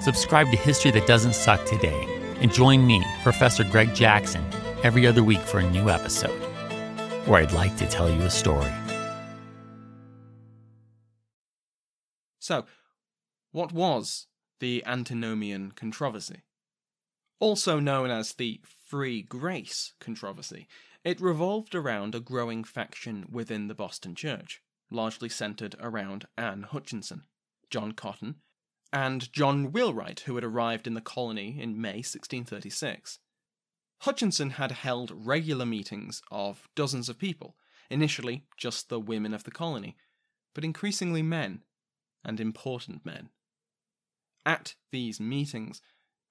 Subscribe 0.00 0.48
to 0.52 0.56
History 0.56 0.92
That 0.92 1.08
Doesn't 1.08 1.34
Suck 1.34 1.64
today 1.66 2.06
and 2.40 2.52
join 2.52 2.86
me, 2.86 3.04
Professor 3.24 3.64
Greg 3.64 3.92
Jackson, 3.94 4.44
every 4.84 5.06
other 5.06 5.24
week 5.24 5.40
for 5.40 5.58
a 5.58 5.70
new 5.70 5.90
episode 5.90 6.40
where 7.26 7.42
I'd 7.42 7.52
like 7.52 7.76
to 7.78 7.86
tell 7.86 8.08
you 8.08 8.22
a 8.22 8.30
story. 8.30 8.70
So, 12.38 12.66
what 13.50 13.72
was 13.72 14.28
the 14.60 14.84
Antinomian 14.86 15.72
controversy? 15.72 16.42
Also 17.40 17.80
known 17.80 18.10
as 18.10 18.34
the 18.34 18.60
Free 18.86 19.22
Grace 19.22 19.94
controversy, 19.98 20.68
it 21.06 21.20
revolved 21.20 21.72
around 21.72 22.16
a 22.16 22.20
growing 22.20 22.64
faction 22.64 23.24
within 23.30 23.68
the 23.68 23.74
Boston 23.76 24.12
Church, 24.12 24.60
largely 24.90 25.28
centered 25.28 25.76
around 25.78 26.26
Anne 26.36 26.64
Hutchinson, 26.64 27.22
John 27.70 27.92
Cotton, 27.92 28.34
and 28.92 29.32
John 29.32 29.70
Wheelwright, 29.70 30.20
who 30.26 30.34
had 30.34 30.42
arrived 30.42 30.84
in 30.84 30.94
the 30.94 31.00
colony 31.00 31.60
in 31.60 31.80
May 31.80 31.98
1636. 31.98 33.20
Hutchinson 34.00 34.50
had 34.50 34.72
held 34.72 35.12
regular 35.14 35.64
meetings 35.64 36.22
of 36.32 36.68
dozens 36.74 37.08
of 37.08 37.20
people, 37.20 37.56
initially 37.88 38.44
just 38.56 38.88
the 38.88 38.98
women 38.98 39.32
of 39.32 39.44
the 39.44 39.52
colony, 39.52 39.96
but 40.56 40.64
increasingly 40.64 41.22
men, 41.22 41.62
and 42.24 42.40
important 42.40 43.06
men. 43.06 43.28
At 44.44 44.74
these 44.90 45.20
meetings, 45.20 45.80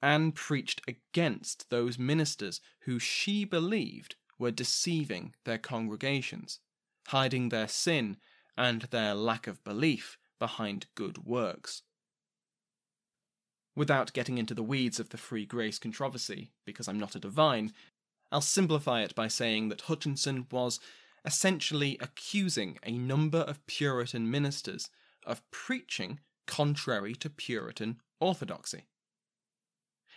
Anne 0.02 0.34
preached 0.34 0.82
against 0.86 1.70
those 1.70 1.98
ministers 1.98 2.60
who 2.82 3.00
she 3.00 3.46
believed 3.46 4.18
were 4.38 4.52
deceiving 4.52 5.34
their 5.46 5.58
congregations, 5.58 6.60
hiding 7.08 7.50
their 7.50 7.68
sin 7.68 8.18
and 8.58 8.84
their 8.84 9.14
lack 9.14 9.48
of 9.48 9.64
belief 9.64 10.18
behind 10.40 10.88
good 10.96 11.26
works. 11.26 11.84
Without 13.76 14.14
getting 14.14 14.38
into 14.38 14.54
the 14.54 14.64
weeds 14.64 15.00
of 15.00 15.10
the 15.10 15.18
free 15.18 15.46
grace 15.46 15.78
controversy, 15.80 16.52
because 16.66 16.88
I'm 16.88 17.00
not 17.00 17.16
a 17.16 17.20
divine, 17.20 17.74
I'll 18.32 18.42
simplify 18.42 19.02
it 19.02 19.14
by 19.16 19.28
saying 19.28 19.70
that 19.70 19.82
Hutchinson 19.82 20.48
was 20.50 20.80
essentially 21.26 21.98
accusing 22.00 22.78
a 22.84 22.98
number 22.98 23.40
of 23.40 23.66
Puritan 23.68 24.30
ministers 24.30 24.90
of 25.26 25.42
preaching 25.52 26.20
contrary 26.46 27.16
to 27.16 27.30
Puritan 27.30 28.00
orthodoxy. 28.20 28.86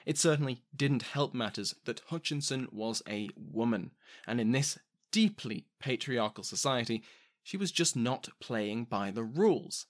It 0.09 0.17
certainly 0.17 0.63
didn't 0.75 1.03
help 1.03 1.35
matters 1.35 1.75
that 1.85 2.01
Hutchinson 2.07 2.67
was 2.73 3.03
a 3.07 3.29
woman, 3.37 3.91
and 4.27 4.41
in 4.41 4.53
this 4.53 4.79
deeply 5.13 5.67
patriarchal 5.81 6.45
society, 6.45 7.03
she 7.43 7.59
was 7.59 7.71
just 7.71 7.95
not 7.95 8.31
playing 8.41 8.87
by 8.87 9.11
the 9.11 9.23
rules. 9.23 9.85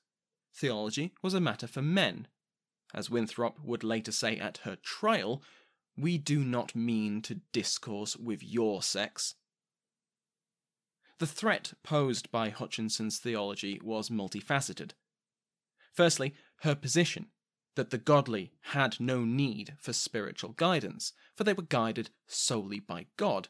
Theology 0.52 1.14
was 1.22 1.34
a 1.34 1.40
matter 1.40 1.68
for 1.68 1.82
men. 1.82 2.26
As 2.92 3.08
Winthrop 3.08 3.60
would 3.62 3.84
later 3.84 4.10
say 4.10 4.36
at 4.38 4.58
her 4.64 4.74
trial, 4.74 5.40
we 5.96 6.18
do 6.18 6.42
not 6.44 6.74
mean 6.74 7.22
to 7.22 7.42
discourse 7.52 8.16
with 8.16 8.42
your 8.42 8.82
sex. 8.82 9.36
The 11.18 11.28
threat 11.28 11.74
posed 11.84 12.32
by 12.32 12.50
Hutchinson's 12.50 13.18
theology 13.18 13.80
was 13.84 14.10
multifaceted. 14.10 14.94
Firstly, 15.92 16.34
her 16.62 16.74
position 16.74 17.28
that 17.78 17.90
the 17.90 17.96
godly 17.96 18.50
had 18.72 18.98
no 18.98 19.24
need 19.24 19.74
for 19.78 19.92
spiritual 19.92 20.50
guidance, 20.50 21.12
for 21.36 21.44
they 21.44 21.52
were 21.52 21.62
guided 21.62 22.10
solely 22.26 22.80
by 22.80 23.06
God, 23.16 23.46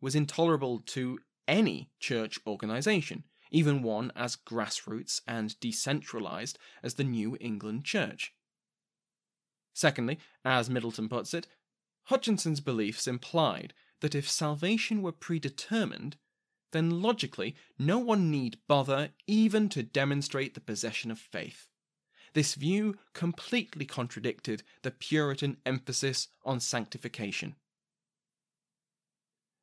was 0.00 0.16
intolerable 0.16 0.80
to 0.80 1.20
any 1.46 1.88
church 2.00 2.40
organization, 2.44 3.22
even 3.52 3.84
one 3.84 4.10
as 4.16 4.34
grassroots 4.34 5.20
and 5.28 5.60
decentralized 5.60 6.58
as 6.82 6.94
the 6.94 7.04
New 7.04 7.36
England 7.40 7.84
Church. 7.84 8.34
Secondly, 9.72 10.18
as 10.44 10.68
Middleton 10.68 11.08
puts 11.08 11.32
it, 11.32 11.46
Hutchinson's 12.06 12.60
beliefs 12.60 13.06
implied 13.06 13.74
that 14.00 14.16
if 14.16 14.28
salvation 14.28 15.02
were 15.02 15.12
predetermined, 15.12 16.16
then 16.72 17.00
logically 17.00 17.54
no 17.78 18.00
one 18.00 18.28
need 18.28 18.58
bother 18.66 19.10
even 19.28 19.68
to 19.68 19.84
demonstrate 19.84 20.54
the 20.54 20.60
possession 20.60 21.12
of 21.12 21.20
faith. 21.20 21.68
This 22.34 22.54
view 22.54 22.96
completely 23.12 23.84
contradicted 23.84 24.62
the 24.82 24.90
Puritan 24.90 25.58
emphasis 25.66 26.28
on 26.44 26.60
sanctification. 26.60 27.56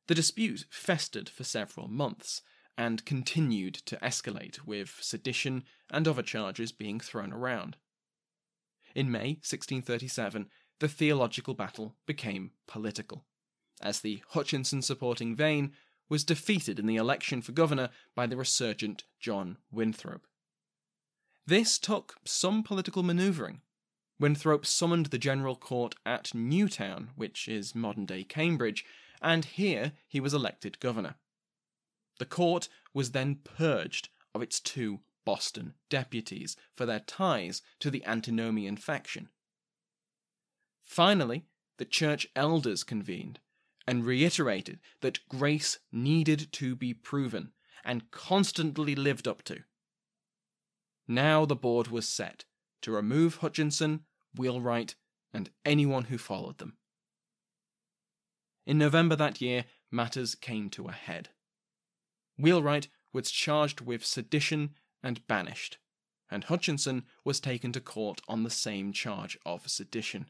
The 0.06 0.14
dispute 0.14 0.66
festered 0.70 1.28
for 1.28 1.44
several 1.44 1.88
months 1.88 2.42
and 2.76 3.04
continued 3.04 3.74
to 3.74 3.96
escalate, 3.96 4.64
with 4.64 4.98
sedition 5.00 5.64
and 5.90 6.08
other 6.08 6.22
charges 6.22 6.72
being 6.72 6.98
thrown 6.98 7.32
around. 7.32 7.76
In 8.94 9.10
May 9.10 9.34
1637, 9.42 10.48
the 10.78 10.88
theological 10.88 11.54
battle 11.54 11.96
became 12.06 12.52
political, 12.66 13.26
as 13.82 14.00
the 14.00 14.22
Hutchinson 14.30 14.82
supporting 14.82 15.36
Vane 15.36 15.72
was 16.08 16.24
defeated 16.24 16.78
in 16.78 16.86
the 16.86 16.96
election 16.96 17.42
for 17.42 17.52
governor 17.52 17.90
by 18.16 18.26
the 18.26 18.36
resurgent 18.36 19.04
John 19.20 19.58
Winthrop. 19.70 20.26
This 21.46 21.78
took 21.78 22.16
some 22.24 22.62
political 22.62 23.02
manoeuvring. 23.02 23.60
Winthrop 24.18 24.66
summoned 24.66 25.06
the 25.06 25.18
General 25.18 25.56
Court 25.56 25.94
at 26.04 26.34
Newtown, 26.34 27.10
which 27.16 27.48
is 27.48 27.74
modern 27.74 28.06
day 28.06 28.22
Cambridge, 28.22 28.84
and 29.22 29.44
here 29.44 29.92
he 30.06 30.20
was 30.20 30.34
elected 30.34 30.78
governor. 30.80 31.16
The 32.18 32.26
court 32.26 32.68
was 32.92 33.12
then 33.12 33.36
purged 33.36 34.10
of 34.34 34.42
its 34.42 34.60
two 34.60 35.00
Boston 35.24 35.74
deputies 35.88 36.56
for 36.74 36.86
their 36.86 37.00
ties 37.00 37.62
to 37.78 37.90
the 37.90 38.04
Antinomian 38.04 38.76
faction. 38.76 39.28
Finally, 40.82 41.46
the 41.78 41.84
church 41.84 42.26
elders 42.36 42.84
convened 42.84 43.40
and 43.86 44.04
reiterated 44.04 44.80
that 45.00 45.26
grace 45.28 45.78
needed 45.90 46.52
to 46.52 46.76
be 46.76 46.92
proven 46.92 47.52
and 47.84 48.10
constantly 48.10 48.94
lived 48.94 49.26
up 49.26 49.42
to. 49.44 49.62
Now 51.10 51.44
the 51.44 51.56
board 51.56 51.88
was 51.88 52.06
set 52.06 52.44
to 52.82 52.92
remove 52.92 53.38
Hutchinson, 53.38 54.04
Wheelwright, 54.32 54.94
and 55.34 55.50
anyone 55.64 56.04
who 56.04 56.16
followed 56.16 56.58
them. 56.58 56.76
In 58.64 58.78
November 58.78 59.16
that 59.16 59.40
year, 59.40 59.64
matters 59.90 60.36
came 60.36 60.70
to 60.70 60.86
a 60.86 60.92
head. 60.92 61.30
Wheelwright 62.38 62.86
was 63.12 63.32
charged 63.32 63.80
with 63.80 64.06
sedition 64.06 64.76
and 65.02 65.26
banished, 65.26 65.78
and 66.30 66.44
Hutchinson 66.44 67.06
was 67.24 67.40
taken 67.40 67.72
to 67.72 67.80
court 67.80 68.20
on 68.28 68.44
the 68.44 68.48
same 68.48 68.92
charge 68.92 69.36
of 69.44 69.68
sedition. 69.68 70.26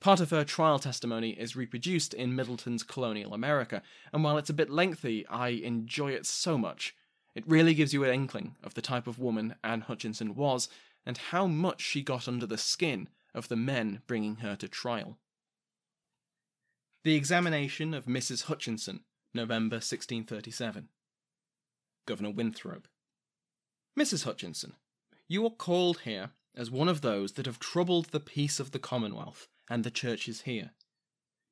Part 0.00 0.20
of 0.20 0.30
her 0.30 0.44
trial 0.44 0.78
testimony 0.78 1.30
is 1.30 1.56
reproduced 1.56 2.14
in 2.14 2.36
Middleton's 2.36 2.84
Colonial 2.84 3.34
America, 3.34 3.82
and 4.12 4.22
while 4.22 4.38
it's 4.38 4.50
a 4.50 4.54
bit 4.54 4.70
lengthy, 4.70 5.26
I 5.26 5.48
enjoy 5.48 6.12
it 6.12 6.24
so 6.24 6.56
much. 6.56 6.94
It 7.34 7.48
really 7.48 7.74
gives 7.74 7.92
you 7.92 8.04
an 8.04 8.14
inkling 8.14 8.56
of 8.62 8.74
the 8.74 8.82
type 8.82 9.06
of 9.06 9.18
woman 9.18 9.56
Anne 9.64 9.82
Hutchinson 9.82 10.34
was, 10.34 10.68
and 11.04 11.18
how 11.18 11.46
much 11.46 11.82
she 11.82 12.02
got 12.02 12.28
under 12.28 12.46
the 12.46 12.58
skin 12.58 13.08
of 13.34 13.48
the 13.48 13.56
men 13.56 14.02
bringing 14.06 14.36
her 14.36 14.56
to 14.56 14.68
trial. 14.68 15.18
The 17.02 17.16
examination 17.16 17.92
of 17.92 18.06
Mrs. 18.06 18.44
Hutchinson, 18.44 19.00
November 19.34 19.76
1637. 19.76 20.88
Governor 22.06 22.30
Winthrop. 22.30 22.88
Mrs. 23.98 24.24
Hutchinson, 24.24 24.74
you 25.28 25.44
are 25.44 25.50
called 25.50 26.00
here 26.00 26.30
as 26.54 26.70
one 26.70 26.88
of 26.88 27.00
those 27.00 27.32
that 27.32 27.46
have 27.46 27.58
troubled 27.58 28.06
the 28.06 28.20
peace 28.20 28.60
of 28.60 28.70
the 28.70 28.78
Commonwealth 28.78 29.48
and 29.68 29.82
the 29.82 29.90
churches 29.90 30.42
here. 30.42 30.70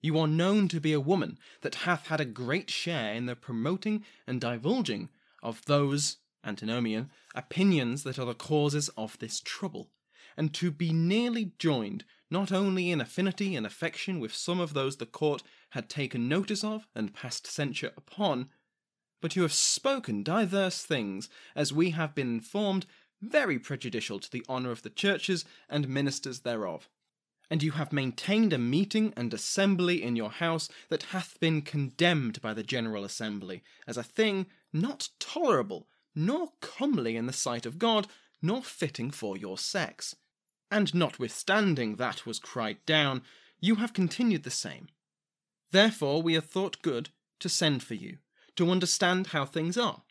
You 0.01 0.19
are 0.19 0.27
known 0.27 0.69
to 0.69 0.81
be 0.81 0.93
a 0.93 1.01
woman 1.01 1.39
that 1.63 1.77
hath 1.77 2.07
had 2.07 2.21
a 2.21 2.25
great 2.25 2.71
share 2.71 3.15
in 3.15 3.27
the 3.27 3.37
promoting 3.37 4.05
and 4.27 4.41
divulging 4.41 5.11
of 5.43 5.65
those 5.65 6.19
antinomian 6.45 7.11
opinions 7.35 8.03
that 8.03 8.19
are 8.19 8.27
the 8.27 8.35
causes 8.35 8.89
of 8.97 9.19
this 9.19 9.41
trouble, 9.41 9.91
and 10.37 10.53
to 10.55 10.71
be 10.71 10.93
nearly 10.93 11.53
joined 11.59 12.05
not 12.31 12.51
only 12.51 12.91
in 12.91 13.01
affinity 13.01 13.55
and 13.55 13.67
affection 13.67 14.19
with 14.19 14.35
some 14.35 14.59
of 14.59 14.73
those 14.73 14.97
the 14.97 15.07
court 15.07 15.43
had 15.71 15.89
taken 15.89 16.29
notice 16.29 16.65
of 16.65 16.87
and 16.95 17.15
passed 17.15 17.47
censure 17.47 17.93
upon, 17.97 18.49
but 19.21 19.37
you 19.37 19.43
have 19.43 19.53
spoken 19.53 20.23
divers 20.23 20.83
things, 20.83 21.29
as 21.55 21.73
we 21.73 21.91
have 21.91 22.15
been 22.15 22.29
informed, 22.29 22.87
very 23.21 23.59
prejudicial 23.59 24.19
to 24.19 24.31
the 24.31 24.45
honour 24.49 24.71
of 24.71 24.83
the 24.83 24.91
churches 24.91 25.45
and 25.69 25.89
ministers 25.89 26.41
thereof. 26.41 26.89
And 27.51 27.63
you 27.63 27.73
have 27.73 27.93
maintained 27.93 28.53
a 28.53 28.59
meeting 28.59 29.13
and 29.17 29.33
assembly 29.35 30.03
in 30.03 30.17
your 30.17 30.31
house 30.31 30.69
that 30.89 31.05
hath 31.05 31.39
been 31.39 31.63
condemned 31.63 32.41
by 32.41 32.55
the 32.55 32.63
General 32.63 33.05
Assembly 33.05 33.63
as 33.87 33.97
a 33.97 34.03
thing 34.03 34.47
not 34.73 35.11
tolerable, 35.21 35.87
nor 36.15 36.53
comely 36.61 37.17
in 37.17 37.27
the 37.27 37.33
sight 37.33 37.67
of 37.67 37.79
God, 37.79 38.07
nor 38.41 38.63
fitting 38.63 39.11
for 39.11 39.37
your 39.37 39.59
sex. 39.59 40.17
And 40.71 40.95
notwithstanding 40.95 41.97
that 41.97 42.25
was 42.25 42.39
cried 42.39 42.79
down, 42.87 43.23
you 43.61 43.77
have 43.77 43.93
continued 43.93 44.43
the 44.43 44.51
same. 44.51 44.89
Therefore 45.71 46.23
we 46.23 46.35
have 46.35 46.47
thought 46.47 46.83
good 46.83 47.11
to 47.41 47.49
send 47.49 47.83
for 47.83 47.95
you, 47.95 48.19
to 48.57 48.71
understand 48.71 49.29
how 49.29 49.45
things 49.45 49.77
are, 49.77 50.03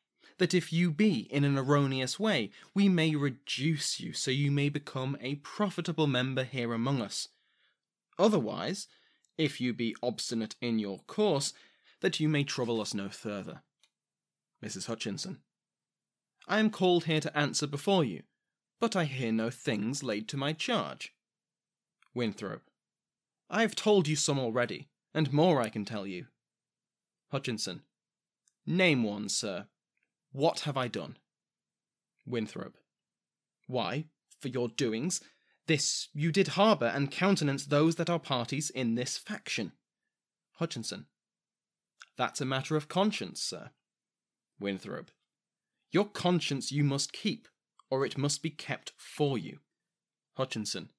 that 0.42 0.56
if 0.56 0.74
you 0.74 0.90
be 0.90 1.28
in 1.30 1.44
an 1.44 1.56
erroneous 1.56 2.20
way, 2.20 2.50
we 2.74 2.90
may 2.90 3.16
reduce 3.16 4.00
you 4.00 4.12
so 4.12 4.32
you 4.32 4.50
may 4.50 4.70
become 4.70 5.16
a 5.22 5.36
profitable 5.36 6.08
member 6.08 6.44
here 6.44 6.74
among 6.74 7.00
us. 7.00 7.28
Otherwise, 8.18 8.88
if 9.38 9.62
you 9.62 9.72
be 9.72 9.96
obstinate 10.02 10.56
in 10.60 10.80
your 10.80 10.98
course, 11.06 11.54
that 12.00 12.20
you 12.20 12.28
may 12.28 12.44
trouble 12.44 12.82
us 12.82 12.96
no 12.96 13.08
further. 13.08 13.62
Mrs. 14.66 14.88
Hutchinson. 14.88 15.42
I 16.48 16.58
am 16.58 16.72
called 16.72 17.04
here 17.04 17.22
to 17.22 17.38
answer 17.38 17.68
before 17.68 18.04
you, 18.04 18.24
but 18.80 18.96
I 18.96 19.04
hear 19.04 19.32
no 19.32 19.52
things 19.52 20.02
laid 20.02 20.28
to 20.30 20.38
my 20.38 20.54
charge. 20.54 21.14
Winthrop. 22.16 22.64
I 23.48 23.62
have 23.62 23.76
told 23.76 24.08
you 24.08 24.16
some 24.16 24.40
already, 24.40 24.90
and 25.14 25.32
more 25.32 25.62
I 25.62 25.70
can 25.70 25.86
tell 25.86 26.08
you. 26.08 26.26
Hutchinson. 27.30 27.84
Name 28.66 29.04
one, 29.04 29.30
sir. 29.30 29.68
What 30.32 30.62
have 30.62 30.78
I 30.78 30.88
done? 30.88 31.18
Winthrop. 32.26 32.78
Why, 33.68 34.06
for 34.40 34.48
your 34.48 34.70
doings, 34.70 35.22
this 35.68 36.10
you 36.14 36.32
did 36.32 36.50
harbour 36.50 36.88
and 36.88 37.12
countenance 37.12 37.66
those 37.66 37.96
that 37.96 38.10
are 38.10 38.20
parties 38.20 38.70
in 38.70 38.96
this 38.96 39.18
faction. 39.18 39.74
Hutchinson. 40.54 41.08
That's 42.18 42.42
a 42.42 42.46
matter 42.46 42.76
of 42.76 42.88
conscience, 42.88 43.42
sir. 43.42 43.72
Winthrop. 44.60 45.12
Your 45.92 46.06
conscience 46.06 46.72
you 46.72 46.84
must 46.84 47.14
keep, 47.14 47.48
or 47.90 48.06
it 48.06 48.18
must 48.18 48.42
be 48.42 48.50
kept 48.50 48.94
for 48.98 49.38
you. 49.38 49.60
Hutchinson. 50.38 50.90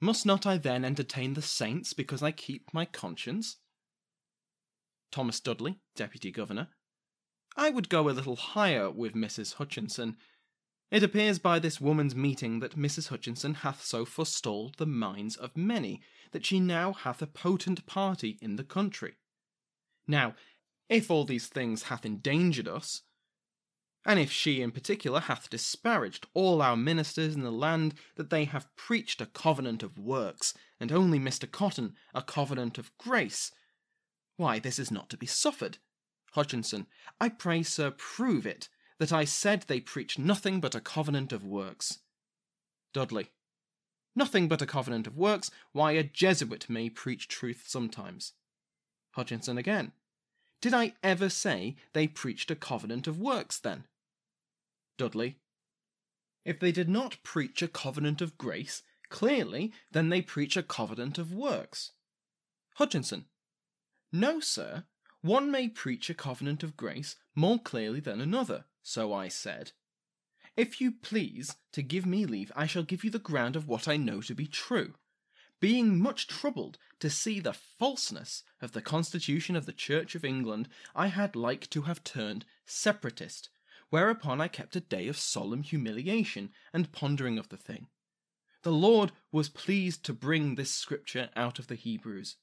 Must 0.00 0.26
not 0.26 0.46
I 0.46 0.58
then 0.58 0.84
entertain 0.84 1.34
the 1.34 1.42
saints 1.42 1.94
because 1.94 2.22
I 2.22 2.30
keep 2.30 2.72
my 2.72 2.84
conscience? 2.84 3.56
Thomas 5.10 5.40
Dudley, 5.40 5.78
Deputy 5.94 6.30
Governor. 6.30 6.68
I 7.56 7.70
would 7.70 7.88
go 7.88 8.08
a 8.08 8.12
little 8.12 8.36
higher 8.36 8.90
with 8.90 9.14
Mrs. 9.14 9.54
Hutchinson. 9.54 10.18
It 10.90 11.02
appears 11.02 11.38
by 11.38 11.58
this 11.58 11.80
woman's 11.80 12.14
meeting 12.14 12.60
that 12.60 12.78
Mrs. 12.78 13.08
Hutchinson 13.08 13.54
hath 13.54 13.82
so 13.82 14.04
forestalled 14.04 14.76
the 14.76 14.86
minds 14.86 15.36
of 15.36 15.56
many 15.56 16.02
that 16.32 16.44
she 16.44 16.60
now 16.60 16.92
hath 16.92 17.22
a 17.22 17.26
potent 17.26 17.86
party 17.86 18.38
in 18.42 18.56
the 18.56 18.64
country. 18.64 19.16
Now, 20.06 20.34
if 20.88 21.10
all 21.10 21.24
these 21.24 21.46
things 21.46 21.84
hath 21.84 22.04
endangered 22.04 22.68
us, 22.68 23.02
and 24.04 24.20
if 24.20 24.30
she 24.30 24.60
in 24.60 24.70
particular 24.70 25.18
hath 25.18 25.50
disparaged 25.50 26.26
all 26.34 26.62
our 26.62 26.76
ministers 26.76 27.34
in 27.34 27.42
the 27.42 27.50
land 27.50 27.94
that 28.14 28.30
they 28.30 28.44
have 28.44 28.74
preached 28.76 29.20
a 29.20 29.26
covenant 29.26 29.82
of 29.82 29.98
works, 29.98 30.54
and 30.78 30.92
only 30.92 31.18
Mr. 31.18 31.50
Cotton 31.50 31.94
a 32.14 32.22
covenant 32.22 32.78
of 32.78 32.96
grace, 32.98 33.50
why 34.36 34.58
this 34.58 34.78
is 34.78 34.90
not 34.90 35.08
to 35.10 35.16
be 35.16 35.26
suffered. 35.26 35.78
Hutchinson, 36.36 36.86
I 37.18 37.30
pray, 37.30 37.62
sir, 37.62 37.90
prove 37.90 38.46
it, 38.46 38.68
that 38.98 39.10
I 39.10 39.24
said 39.24 39.62
they 39.62 39.80
preach 39.80 40.18
nothing 40.18 40.60
but 40.60 40.74
a 40.74 40.82
covenant 40.82 41.32
of 41.32 41.42
works. 41.42 42.00
Dudley, 42.92 43.30
nothing 44.14 44.46
but 44.46 44.60
a 44.60 44.66
covenant 44.66 45.06
of 45.06 45.16
works, 45.16 45.50
why 45.72 45.92
a 45.92 46.02
Jesuit 46.02 46.68
may 46.68 46.90
preach 46.90 47.26
truth 47.26 47.64
sometimes. 47.66 48.34
Hutchinson 49.12 49.56
again, 49.56 49.92
did 50.60 50.74
I 50.74 50.92
ever 51.02 51.30
say 51.30 51.76
they 51.94 52.06
preached 52.06 52.50
a 52.50 52.54
covenant 52.54 53.06
of 53.06 53.18
works 53.18 53.58
then? 53.58 53.84
Dudley. 54.98 55.38
If 56.44 56.60
they 56.60 56.70
did 56.70 56.90
not 56.90 57.16
preach 57.22 57.62
a 57.62 57.68
covenant 57.68 58.20
of 58.20 58.36
grace, 58.36 58.82
clearly 59.08 59.72
then 59.90 60.10
they 60.10 60.20
preach 60.20 60.54
a 60.54 60.62
covenant 60.62 61.16
of 61.16 61.32
works. 61.32 61.92
Hutchinson. 62.74 63.24
No, 64.12 64.38
sir. 64.38 64.84
One 65.26 65.50
may 65.50 65.68
preach 65.68 66.08
a 66.08 66.14
covenant 66.14 66.62
of 66.62 66.76
grace 66.76 67.16
more 67.34 67.58
clearly 67.58 67.98
than 67.98 68.20
another, 68.20 68.66
so 68.80 69.12
I 69.12 69.26
said. 69.26 69.72
If 70.56 70.80
you 70.80 70.92
please 70.92 71.56
to 71.72 71.82
give 71.82 72.06
me 72.06 72.24
leave, 72.26 72.52
I 72.54 72.66
shall 72.66 72.84
give 72.84 73.02
you 73.02 73.10
the 73.10 73.18
ground 73.18 73.56
of 73.56 73.66
what 73.66 73.88
I 73.88 73.96
know 73.96 74.20
to 74.20 74.36
be 74.36 74.46
true. 74.46 74.94
Being 75.58 75.98
much 75.98 76.28
troubled 76.28 76.78
to 77.00 77.10
see 77.10 77.40
the 77.40 77.52
falseness 77.52 78.44
of 78.62 78.70
the 78.70 78.80
constitution 78.80 79.56
of 79.56 79.66
the 79.66 79.72
Church 79.72 80.14
of 80.14 80.24
England, 80.24 80.68
I 80.94 81.08
had 81.08 81.34
like 81.34 81.68
to 81.70 81.82
have 81.82 82.04
turned 82.04 82.44
separatist, 82.64 83.48
whereupon 83.90 84.40
I 84.40 84.46
kept 84.46 84.76
a 84.76 84.80
day 84.80 85.08
of 85.08 85.18
solemn 85.18 85.64
humiliation 85.64 86.50
and 86.72 86.92
pondering 86.92 87.36
of 87.36 87.48
the 87.48 87.56
thing. 87.56 87.88
The 88.62 88.70
Lord 88.70 89.10
was 89.32 89.48
pleased 89.48 90.04
to 90.04 90.12
bring 90.12 90.54
this 90.54 90.70
scripture 90.70 91.30
out 91.34 91.58
of 91.58 91.66
the 91.66 91.74
Hebrews. 91.74 92.36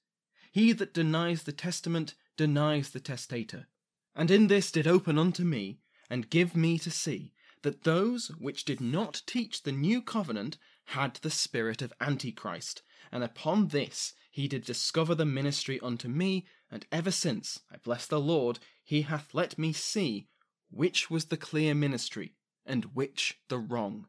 He 0.51 0.73
that 0.73 0.93
denies 0.93 1.43
the 1.43 1.53
testament 1.53 2.15
denies 2.37 2.89
the 2.89 2.99
testator. 2.99 3.67
And 4.15 4.29
in 4.29 4.47
this 4.47 4.71
did 4.71 4.87
open 4.87 5.17
unto 5.17 5.43
me, 5.43 5.79
and 6.09 6.29
give 6.29 6.55
me 6.55 6.77
to 6.79 6.91
see, 6.91 7.33
that 7.63 7.83
those 7.83 8.27
which 8.37 8.65
did 8.65 8.81
not 8.81 9.21
teach 9.25 9.63
the 9.63 9.71
new 9.71 10.01
covenant 10.01 10.57
had 10.87 11.15
the 11.15 11.29
spirit 11.29 11.81
of 11.81 11.93
Antichrist, 11.99 12.83
and 13.11 13.23
upon 13.23 13.69
this 13.69 14.13
he 14.29 14.47
did 14.47 14.65
discover 14.65 15.15
the 15.15 15.25
ministry 15.25 15.79
unto 15.79 16.07
me, 16.07 16.45
and 16.69 16.85
ever 16.91 17.11
since, 17.11 17.59
I 17.71 17.77
bless 17.77 18.05
the 18.05 18.19
Lord, 18.19 18.59
he 18.83 19.03
hath 19.03 19.33
let 19.33 19.57
me 19.57 19.73
see 19.73 20.27
which 20.69 21.09
was 21.09 21.25
the 21.25 21.37
clear 21.37 21.75
ministry, 21.75 22.33
and 22.65 22.85
which 22.95 23.39
the 23.47 23.59
wrong. 23.59 24.07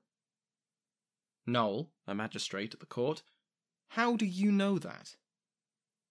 Nowell, 1.46 1.90
a 2.06 2.14
magistrate 2.14 2.72
at 2.72 2.80
the 2.80 2.86
court, 2.86 3.22
how 3.88 4.16
do 4.16 4.24
you 4.24 4.50
know 4.50 4.78
that? 4.78 5.16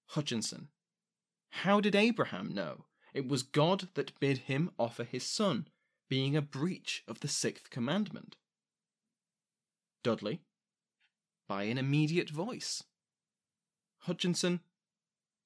Hutchinson, 0.08 0.70
how 1.62 1.80
did 1.80 1.96
Abraham 1.96 2.52
know? 2.54 2.86
It 3.14 3.28
was 3.28 3.44
God 3.44 3.90
that 3.94 4.20
bid 4.20 4.40
him 4.40 4.72
offer 4.80 5.04
his 5.04 5.24
son, 5.24 5.68
being 6.10 6.36
a 6.36 6.42
breach 6.42 7.04
of 7.08 7.20
the 7.20 7.28
sixth 7.28 7.70
commandment. 7.70 8.38
Dudley, 10.02 10.42
by 11.48 11.64
an 11.64 11.78
immediate 11.78 12.32
voice. 12.32 12.84
Hutchinson, 14.00 14.62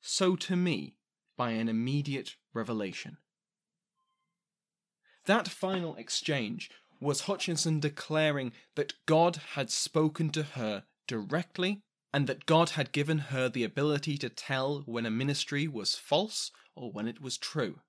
so 0.01 0.37
to 0.37 0.55
me, 0.55 0.95
by 1.35 1.51
an 1.51 1.67
immediate 1.67 2.37
revelation. 2.53 3.17
That 5.25 5.49
final 5.49 5.95
exchange 5.97 6.71
was 7.01 7.21
Hutchinson 7.21 7.81
declaring 7.81 8.53
that 8.75 8.93
God 9.05 9.41
had 9.55 9.69
spoken 9.69 10.29
to 10.29 10.43
her 10.43 10.85
directly 11.05 11.83
and 12.17 12.25
that 12.25 12.47
God 12.47 12.71
had 12.71 12.91
given 12.91 13.19
her 13.29 13.47
the 13.47 13.63
ability 13.63 14.17
to 14.17 14.27
tell 14.27 14.81
when 14.87 15.05
a 15.05 15.11
ministry 15.11 15.67
was 15.67 15.93
false 15.93 16.49
or 16.75 16.91
when 16.91 17.07
it 17.07 17.21
was 17.21 17.37
true. 17.37 17.81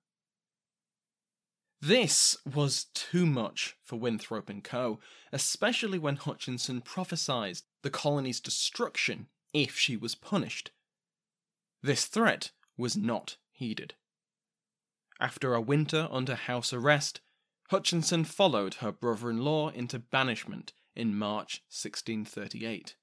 This 1.81 2.37
was 2.45 2.85
too 2.93 3.25
much 3.25 3.75
for 3.83 3.95
Winthrop 3.95 4.47
and 4.47 4.63
Co., 4.63 4.99
especially 5.31 5.97
when 5.97 6.15
Hutchinson 6.17 6.81
prophesied 6.81 7.61
the 7.81 7.89
colony's 7.89 8.39
destruction 8.39 9.29
if 9.51 9.79
she 9.79 9.97
was 9.97 10.13
punished. 10.13 10.69
This 11.81 12.05
threat 12.05 12.51
was 12.77 12.95
not 12.95 13.37
heeded. 13.49 13.95
After 15.19 15.55
a 15.55 15.59
winter 15.59 16.07
under 16.11 16.35
house 16.35 16.71
arrest, 16.71 17.21
Hutchinson 17.71 18.25
followed 18.25 18.75
her 18.75 18.91
brother 18.91 19.31
in 19.31 19.39
law 19.39 19.69
into 19.69 19.97
banishment 19.97 20.71
in 20.95 21.17
March 21.17 21.63
1638. 21.71 22.95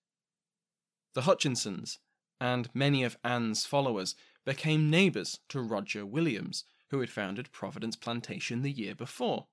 The 1.16 1.22
Hutchinsons 1.22 1.98
and 2.42 2.68
many 2.74 3.02
of 3.02 3.16
Anne's 3.24 3.64
followers 3.64 4.16
became 4.44 4.90
neighbours 4.90 5.40
to 5.48 5.62
Roger 5.62 6.04
Williams, 6.04 6.64
who 6.90 7.00
had 7.00 7.08
founded 7.08 7.50
Providence 7.52 7.96
Plantation 7.96 8.60
the 8.60 8.70
year 8.70 8.94
before. 8.94 9.46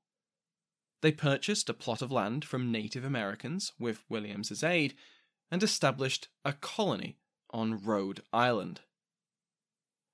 They 1.01 1.13
purchased 1.13 1.69
a 1.69 1.73
plot 1.73 2.01
of 2.01 2.11
land 2.11 2.43
from 2.43 2.69
Native 2.69 3.05
Americans 3.05 3.71
with 3.79 4.03
Williams's 4.09 4.61
aid 4.61 4.93
and 5.49 5.63
established 5.63 6.27
a 6.43 6.51
colony 6.51 7.15
on 7.51 7.81
Rhode 7.81 8.23
Island. 8.33 8.81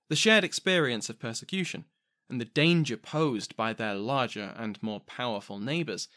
The 0.09 0.15
shared 0.15 0.43
experience 0.43 1.09
of 1.09 1.17
persecution 1.17 1.85
and 2.29 2.39
the 2.39 2.45
danger 2.45 2.95
posed 2.95 3.55
by 3.55 3.73
their 3.73 3.95
larger 3.95 4.53
and 4.55 4.77
more 4.83 4.99
powerful 4.99 5.57
neighbours 5.57 6.09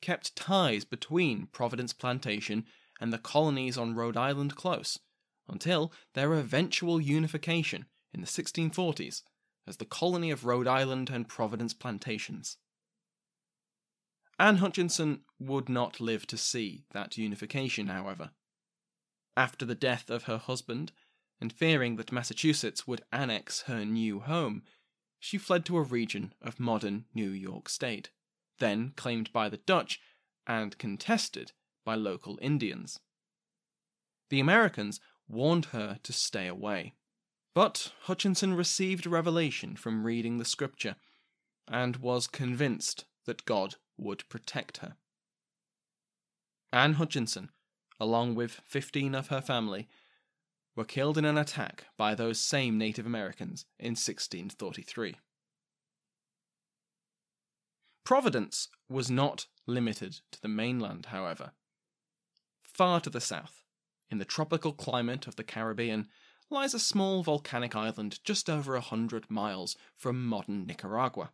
kept 0.00 0.36
ties 0.36 0.84
between 0.84 1.46
Providence 1.46 1.92
Plantation 1.92 2.66
and 3.00 3.12
the 3.12 3.18
colonies 3.18 3.76
on 3.76 3.94
Rhode 3.94 4.16
Island 4.16 4.56
close 4.56 4.98
until 5.48 5.92
their 6.14 6.34
eventual 6.34 7.00
unification 7.00 7.86
in 8.12 8.20
the 8.20 8.26
1640s 8.26 9.22
as 9.66 9.76
the 9.76 9.84
colony 9.84 10.30
of 10.30 10.44
Rhode 10.44 10.68
Island 10.68 11.10
and 11.10 11.28
Providence 11.28 11.74
plantations. 11.74 12.56
Anne 14.38 14.56
Hutchinson 14.56 15.22
would 15.38 15.68
not 15.68 16.00
live 16.00 16.26
to 16.26 16.36
see 16.36 16.84
that 16.92 17.16
unification, 17.16 17.88
however. 17.88 18.30
After 19.36 19.64
the 19.64 19.74
death 19.74 20.10
of 20.10 20.24
her 20.24 20.38
husband, 20.38 20.92
and 21.40 21.52
fearing 21.52 21.96
that 21.96 22.12
Massachusetts 22.12 22.86
would 22.86 23.02
annex 23.12 23.62
her 23.62 23.84
new 23.84 24.20
home, 24.20 24.62
she 25.18 25.38
fled 25.38 25.64
to 25.66 25.76
a 25.76 25.82
region 25.82 26.32
of 26.40 26.60
modern 26.60 27.06
New 27.14 27.30
York 27.30 27.68
State, 27.68 28.10
then 28.58 28.92
claimed 28.96 29.32
by 29.32 29.48
the 29.48 29.58
Dutch 29.58 30.00
and 30.46 30.78
contested 30.78 31.52
by 31.86 31.94
local 31.94 32.38
Indians. 32.42 33.00
The 34.28 34.40
Americans 34.40 35.00
warned 35.28 35.66
her 35.66 35.98
to 36.02 36.12
stay 36.12 36.48
away. 36.48 36.92
But 37.54 37.92
Hutchinson 38.02 38.52
received 38.52 39.06
revelation 39.06 39.76
from 39.76 40.04
reading 40.04 40.36
the 40.36 40.44
scripture 40.44 40.96
and 41.66 41.96
was 41.96 42.26
convinced 42.26 43.06
that 43.24 43.46
God 43.46 43.76
would 43.96 44.28
protect 44.28 44.78
her. 44.78 44.96
Anne 46.72 46.94
Hutchinson, 46.94 47.50
along 47.98 48.34
with 48.34 48.60
15 48.66 49.14
of 49.14 49.28
her 49.28 49.40
family, 49.40 49.88
were 50.74 50.84
killed 50.84 51.16
in 51.16 51.24
an 51.24 51.38
attack 51.38 51.86
by 51.96 52.14
those 52.14 52.38
same 52.38 52.76
Native 52.76 53.06
Americans 53.06 53.64
in 53.78 53.92
1643. 53.92 55.16
Providence 58.04 58.68
was 58.88 59.10
not 59.10 59.46
limited 59.66 60.20
to 60.30 60.40
the 60.40 60.48
mainland, 60.48 61.06
however. 61.06 61.52
Far 62.76 63.00
to 63.00 63.08
the 63.08 63.22
south, 63.22 63.62
in 64.10 64.18
the 64.18 64.26
tropical 64.26 64.74
climate 64.74 65.26
of 65.26 65.36
the 65.36 65.42
Caribbean, 65.42 66.08
lies 66.50 66.74
a 66.74 66.78
small 66.78 67.22
volcanic 67.22 67.74
island 67.74 68.20
just 68.22 68.50
over 68.50 68.76
a 68.76 68.82
hundred 68.82 69.30
miles 69.30 69.78
from 69.94 70.26
modern 70.26 70.66
Nicaragua. 70.66 71.30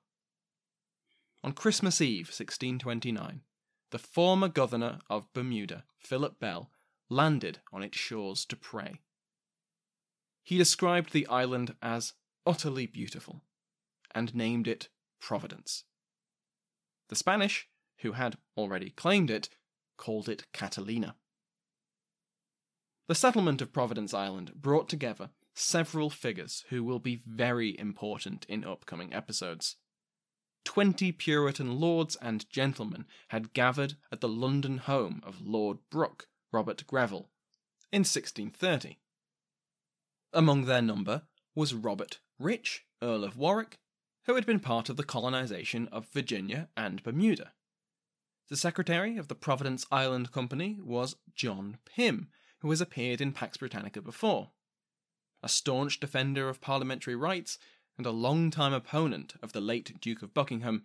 On 1.42 1.50
Christmas 1.52 2.00
Eve, 2.00 2.28
1629, 2.28 3.40
the 3.90 3.98
former 3.98 4.46
governor 4.46 5.00
of 5.10 5.32
Bermuda, 5.32 5.82
Philip 5.98 6.38
Bell, 6.38 6.70
landed 7.08 7.58
on 7.72 7.82
its 7.82 7.98
shores 7.98 8.44
to 8.44 8.54
pray. 8.54 9.00
He 10.44 10.58
described 10.58 11.12
the 11.12 11.26
island 11.26 11.74
as 11.82 12.12
utterly 12.46 12.86
beautiful 12.86 13.42
and 14.14 14.32
named 14.32 14.68
it 14.68 14.90
Providence. 15.20 15.82
The 17.08 17.16
Spanish, 17.16 17.66
who 18.02 18.12
had 18.12 18.36
already 18.56 18.90
claimed 18.90 19.28
it, 19.28 19.48
called 19.96 20.28
it 20.28 20.44
Catalina. 20.52 21.16
The 23.12 23.16
settlement 23.16 23.60
of 23.60 23.74
Providence 23.74 24.14
Island 24.14 24.54
brought 24.54 24.88
together 24.88 25.28
several 25.52 26.08
figures 26.08 26.64
who 26.70 26.82
will 26.82 26.98
be 26.98 27.20
very 27.26 27.78
important 27.78 28.46
in 28.48 28.64
upcoming 28.64 29.12
episodes. 29.12 29.76
Twenty 30.64 31.12
Puritan 31.12 31.78
lords 31.78 32.16
and 32.22 32.48
gentlemen 32.48 33.04
had 33.28 33.52
gathered 33.52 33.96
at 34.10 34.22
the 34.22 34.30
London 34.30 34.78
home 34.78 35.20
of 35.26 35.42
Lord 35.42 35.76
Brooke, 35.90 36.28
Robert 36.52 36.86
Greville, 36.86 37.28
in 37.92 38.00
1630. 38.00 38.98
Among 40.32 40.64
their 40.64 40.80
number 40.80 41.24
was 41.54 41.74
Robert 41.74 42.18
Rich, 42.38 42.86
Earl 43.02 43.24
of 43.24 43.36
Warwick, 43.36 43.78
who 44.24 44.36
had 44.36 44.46
been 44.46 44.58
part 44.58 44.88
of 44.88 44.96
the 44.96 45.04
colonisation 45.04 45.86
of 45.88 46.08
Virginia 46.08 46.70
and 46.78 47.02
Bermuda. 47.02 47.52
The 48.48 48.56
secretary 48.56 49.18
of 49.18 49.28
the 49.28 49.34
Providence 49.34 49.84
Island 49.92 50.32
Company 50.32 50.78
was 50.80 51.16
John 51.34 51.76
Pym, 51.84 52.30
who 52.62 52.70
has 52.70 52.80
appeared 52.80 53.20
in 53.20 53.32
Pax 53.32 53.58
Britannica 53.58 54.00
before. 54.00 54.50
A 55.42 55.48
staunch 55.48 56.00
defender 56.00 56.48
of 56.48 56.60
parliamentary 56.60 57.16
rights 57.16 57.58
and 57.98 58.06
a 58.06 58.10
long-time 58.10 58.72
opponent 58.72 59.34
of 59.42 59.52
the 59.52 59.60
late 59.60 60.00
Duke 60.00 60.22
of 60.22 60.32
Buckingham, 60.32 60.84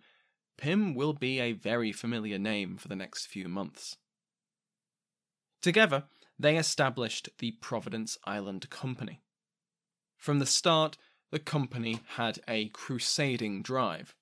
Pym 0.56 0.94
will 0.94 1.12
be 1.12 1.38
a 1.38 1.52
very 1.52 1.92
familiar 1.92 2.38
name 2.38 2.76
for 2.76 2.88
the 2.88 2.96
next 2.96 3.26
few 3.26 3.48
months. 3.48 3.96
Together, 5.62 6.04
they 6.38 6.56
established 6.56 7.28
the 7.38 7.52
Providence 7.52 8.18
Island 8.24 8.68
Company. 8.70 9.22
From 10.16 10.40
the 10.40 10.46
start, 10.46 10.98
the 11.30 11.38
company 11.38 12.00
had 12.16 12.40
a 12.48 12.68
crusading 12.68 13.62
drive. 13.62 14.14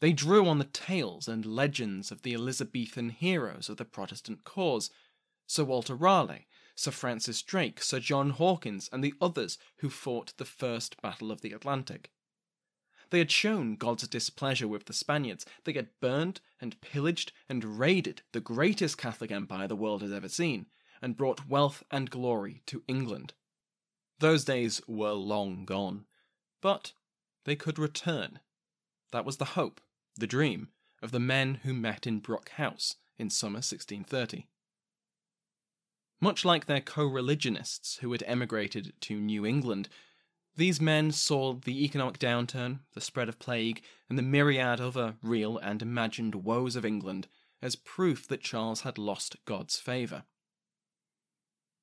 They 0.00 0.12
drew 0.12 0.46
on 0.46 0.58
the 0.58 0.64
tales 0.64 1.28
and 1.28 1.46
legends 1.46 2.10
of 2.10 2.22
the 2.22 2.34
Elizabethan 2.34 3.10
heroes 3.10 3.68
of 3.68 3.76
the 3.76 3.84
Protestant 3.84 4.44
cause, 4.44 4.90
Sir 5.46 5.64
Walter 5.64 5.94
Raleigh, 5.94 6.46
Sir 6.76 6.90
Francis 6.90 7.42
Drake, 7.42 7.82
Sir 7.82 7.98
John 7.98 8.30
Hawkins, 8.30 8.88
and 8.92 9.02
the 9.02 9.14
others 9.20 9.58
who 9.78 9.88
fought 9.88 10.34
the 10.36 10.44
First 10.44 11.00
Battle 11.00 11.32
of 11.32 11.40
the 11.40 11.52
Atlantic. 11.52 12.12
They 13.10 13.18
had 13.18 13.30
shown 13.30 13.76
God's 13.76 14.06
displeasure 14.06 14.68
with 14.68 14.84
the 14.84 14.92
Spaniards. 14.92 15.46
They 15.64 15.72
had 15.72 15.98
burned 16.00 16.40
and 16.60 16.80
pillaged 16.80 17.32
and 17.48 17.78
raided 17.78 18.22
the 18.32 18.40
greatest 18.40 18.98
Catholic 18.98 19.30
empire 19.30 19.66
the 19.66 19.76
world 19.76 20.02
has 20.02 20.12
ever 20.12 20.28
seen, 20.28 20.66
and 21.00 21.16
brought 21.16 21.48
wealth 21.48 21.82
and 21.90 22.10
glory 22.10 22.62
to 22.66 22.84
England. 22.86 23.32
Those 24.18 24.44
days 24.44 24.80
were 24.86 25.12
long 25.12 25.64
gone, 25.64 26.06
but 26.60 26.92
they 27.44 27.56
could 27.56 27.78
return. 27.78 28.40
That 29.12 29.24
was 29.24 29.38
the 29.38 29.44
hope, 29.56 29.80
the 30.16 30.26
dream, 30.26 30.68
of 31.00 31.12
the 31.12 31.20
men 31.20 31.60
who 31.62 31.72
met 31.72 32.06
in 32.06 32.18
Brooke 32.18 32.50
House 32.50 32.96
in 33.18 33.30
summer 33.30 33.58
1630. 33.58 34.48
Much 36.20 36.44
like 36.44 36.66
their 36.66 36.80
co 36.80 37.04
religionists 37.04 37.98
who 37.98 38.10
had 38.12 38.22
emigrated 38.26 38.92
to 39.00 39.20
New 39.20 39.44
England, 39.44 39.88
these 40.56 40.80
men 40.80 41.12
saw 41.12 41.52
the 41.52 41.84
economic 41.84 42.18
downturn, 42.18 42.80
the 42.94 43.00
spread 43.00 43.28
of 43.28 43.38
plague, 43.38 43.82
and 44.08 44.18
the 44.18 44.22
myriad 44.22 44.80
other 44.80 45.16
real 45.22 45.58
and 45.58 45.82
imagined 45.82 46.34
woes 46.36 46.76
of 46.76 46.84
England 46.84 47.28
as 47.60 47.76
proof 47.76 48.26
that 48.28 48.40
Charles 48.40 48.80
had 48.80 48.96
lost 48.96 49.36
God's 49.44 49.78
favour. 49.78 50.24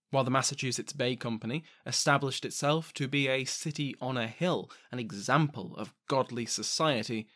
While 0.10 0.24
the 0.24 0.32
Massachusetts 0.32 0.94
Bay 0.94 1.16
Company 1.16 1.64
established 1.86 2.46
itself 2.46 2.94
to 2.94 3.08
be 3.08 3.28
a 3.28 3.46
city 3.46 3.96
on 4.00 4.18
a 4.18 4.28
hill, 4.28 4.70
an 4.92 5.00
example 5.00 5.76
of 5.76 5.94
godly 6.08 6.46
society, 6.46 7.28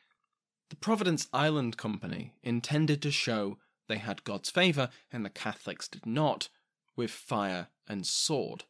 the 0.70 0.76
Providence 0.76 1.28
Island 1.34 1.78
Company 1.78 2.34
intended 2.44 3.02
to 3.04 3.12
show 3.12 3.58
they 3.88 3.98
had 3.98 4.24
God's 4.24 4.50
favour 4.50 4.90
and 5.12 5.26
the 5.26 5.30
Catholics 5.30 5.88
did 5.88 6.06
not, 6.06 6.50
with 6.98 7.12
fire 7.12 7.68
and 7.88 8.06
sword. 8.06 8.66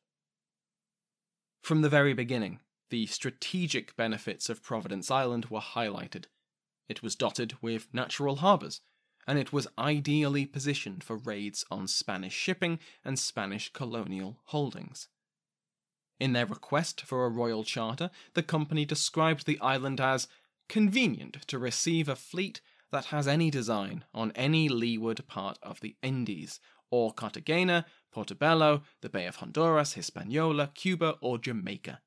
From 1.64 1.82
the 1.82 1.90
very 1.90 2.14
beginning, 2.14 2.60
the 2.90 3.08
strategic 3.08 3.96
benefits 3.96 4.50
of 4.50 4.64
Providence 4.64 5.10
Island 5.10 5.46
were 5.46 5.60
highlighted. 5.60 6.26
It 6.88 7.02
was 7.02 7.16
dotted 7.16 7.56
with 7.62 7.94
natural 7.94 8.38
harbours, 8.38 8.82
and 9.26 9.38
it 9.38 9.52
was 9.52 9.68
ideally 9.78 10.46
positioned 10.46 11.04
for 11.04 11.18
raids 11.18 11.66
on 11.70 11.88
Spanish 11.88 12.34
shipping 12.34 12.80
and 13.04 13.20
Spanish 13.20 13.74
colonial 13.74 14.40
holdings. 14.46 15.10
In 16.20 16.34
their 16.34 16.46
request 16.46 17.02
for 17.02 17.26
a 17.26 17.30
royal 17.30 17.64
charter, 17.64 18.10
the 18.34 18.44
company 18.44 18.86
described 18.86 19.46
the 19.46 19.60
island 19.60 20.00
as 20.00 20.28
convenient 20.70 21.46
to 21.48 21.60
receive 21.60 22.08
a 22.08 22.16
fleet 22.16 22.62
that 22.92 23.06
has 23.06 23.28
any 23.28 23.52
design 23.52 24.06
on 24.14 24.32
any 24.32 24.70
leeward 24.70 25.28
part 25.28 25.60
of 25.62 25.82
the 25.82 25.96
Indies, 26.02 26.60
or 26.90 27.12
Cartagena, 27.12 27.86
Portobello, 28.12 28.84
the 29.02 29.10
Bay 29.10 29.26
of 29.26 29.38
Honduras, 29.38 29.94
Hispaniola, 29.94 30.72
Cuba, 30.74 31.18
or 31.22 31.38
Jamaica. 31.38 32.02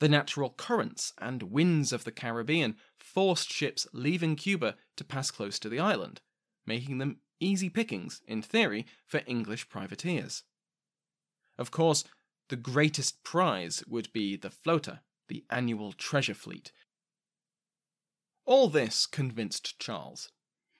The 0.00 0.08
natural 0.08 0.50
currents 0.50 1.12
and 1.18 1.44
winds 1.44 1.92
of 1.92 2.04
the 2.04 2.12
Caribbean 2.12 2.76
forced 2.96 3.50
ships 3.50 3.86
leaving 3.92 4.36
Cuba 4.36 4.76
to 4.96 5.04
pass 5.04 5.30
close 5.30 5.58
to 5.58 5.68
the 5.68 5.80
island, 5.80 6.20
making 6.66 6.98
them 6.98 7.20
easy 7.40 7.68
pickings, 7.68 8.20
in 8.26 8.42
theory, 8.42 8.86
for 9.06 9.22
English 9.26 9.68
privateers. 9.68 10.44
Of 11.56 11.70
course, 11.70 12.04
the 12.48 12.56
greatest 12.56 13.24
prize 13.24 13.82
would 13.88 14.12
be 14.12 14.36
the 14.36 14.50
flota, 14.50 15.00
the 15.28 15.44
annual 15.50 15.92
treasure 15.92 16.34
fleet. 16.34 16.72
All 18.44 18.68
this 18.68 19.06
convinced 19.06 19.78
Charles, 19.78 20.30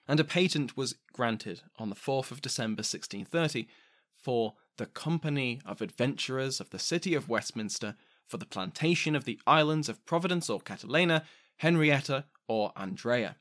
and 0.09 0.19
a 0.19 0.23
patent 0.23 0.75
was 0.75 0.95
granted 1.13 1.61
on 1.77 1.89
the 1.89 1.95
4th 1.95 2.31
of 2.31 2.41
December 2.41 2.79
1630 2.79 3.67
for 4.11 4.55
the 4.77 4.87
Company 4.87 5.61
of 5.67 5.83
Adventurers 5.83 6.59
of 6.59 6.71
the 6.71 6.79
City 6.79 7.13
of 7.13 7.29
Westminster 7.29 7.95
for 8.25 8.37
the 8.37 8.47
plantation 8.47 9.15
of 9.15 9.25
the 9.25 9.39
islands 9.45 9.87
of 9.87 10.03
Providence 10.07 10.49
or 10.49 10.59
Catalina, 10.61 11.25
Henrietta 11.57 12.25
or 12.47 12.71
Andrea. 12.75 13.35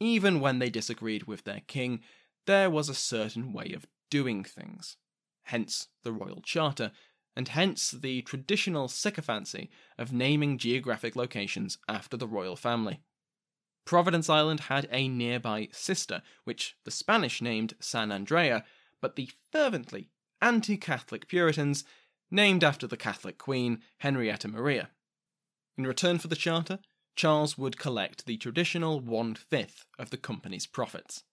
Even 0.00 0.40
when 0.40 0.58
they 0.58 0.68
disagreed 0.68 1.28
with 1.28 1.44
their 1.44 1.62
king, 1.68 2.00
there 2.46 2.68
was 2.68 2.88
a 2.88 2.94
certain 2.94 3.52
way 3.52 3.72
of 3.72 3.86
doing 4.10 4.42
things. 4.42 4.96
Hence 5.44 5.86
the 6.02 6.12
Royal 6.12 6.40
Charter, 6.40 6.90
and 7.36 7.46
hence 7.46 7.92
the 7.92 8.22
traditional 8.22 8.88
sycophancy 8.88 9.70
of 9.96 10.12
naming 10.12 10.58
geographic 10.58 11.14
locations 11.14 11.78
after 11.88 12.16
the 12.16 12.26
royal 12.26 12.56
family. 12.56 13.00
Providence 13.84 14.28
Island 14.28 14.60
had 14.60 14.88
a 14.90 15.08
nearby 15.08 15.68
sister, 15.72 16.22
which 16.44 16.76
the 16.84 16.90
Spanish 16.90 17.42
named 17.42 17.74
San 17.80 18.12
Andrea, 18.12 18.64
but 19.00 19.16
the 19.16 19.30
fervently 19.50 20.10
anti 20.40 20.76
Catholic 20.76 21.28
Puritans 21.28 21.84
named 22.30 22.62
after 22.62 22.86
the 22.86 22.96
Catholic 22.96 23.38
Queen, 23.38 23.82
Henrietta 23.98 24.48
Maria. 24.48 24.90
In 25.76 25.86
return 25.86 26.18
for 26.18 26.28
the 26.28 26.36
charter, 26.36 26.78
Charles 27.16 27.58
would 27.58 27.78
collect 27.78 28.26
the 28.26 28.36
traditional 28.36 29.00
one 29.00 29.34
fifth 29.34 29.84
of 29.98 30.10
the 30.10 30.16
company's 30.16 30.66
profits. 30.66 31.24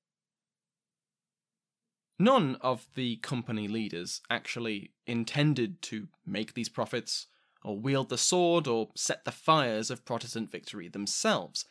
None 2.19 2.55
of 2.61 2.87
the 2.95 3.17
company 3.17 3.67
leaders 3.67 4.21
actually 4.29 4.91
intended 5.05 5.81
to 5.83 6.07
make 6.25 6.53
these 6.53 6.69
profits, 6.69 7.27
or 7.63 7.79
wield 7.79 8.09
the 8.09 8.17
sword, 8.17 8.67
or 8.67 8.89
set 8.95 9.23
the 9.23 9.31
fires 9.31 9.91
of 9.91 10.03
Protestant 10.03 10.49
victory 10.49 10.87
themselves. 10.87 11.65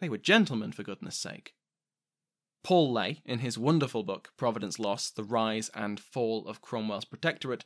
They 0.00 0.08
were 0.08 0.18
gentlemen, 0.18 0.72
for 0.72 0.82
goodness 0.82 1.16
sake. 1.16 1.54
Paul 2.62 2.92
Lay, 2.92 3.22
in 3.24 3.38
his 3.38 3.58
wonderful 3.58 4.02
book 4.02 4.32
Providence 4.36 4.78
Lost 4.78 5.16
The 5.16 5.24
Rise 5.24 5.70
and 5.74 5.98
Fall 5.98 6.46
of 6.46 6.60
Cromwell's 6.60 7.04
Protectorate, 7.04 7.64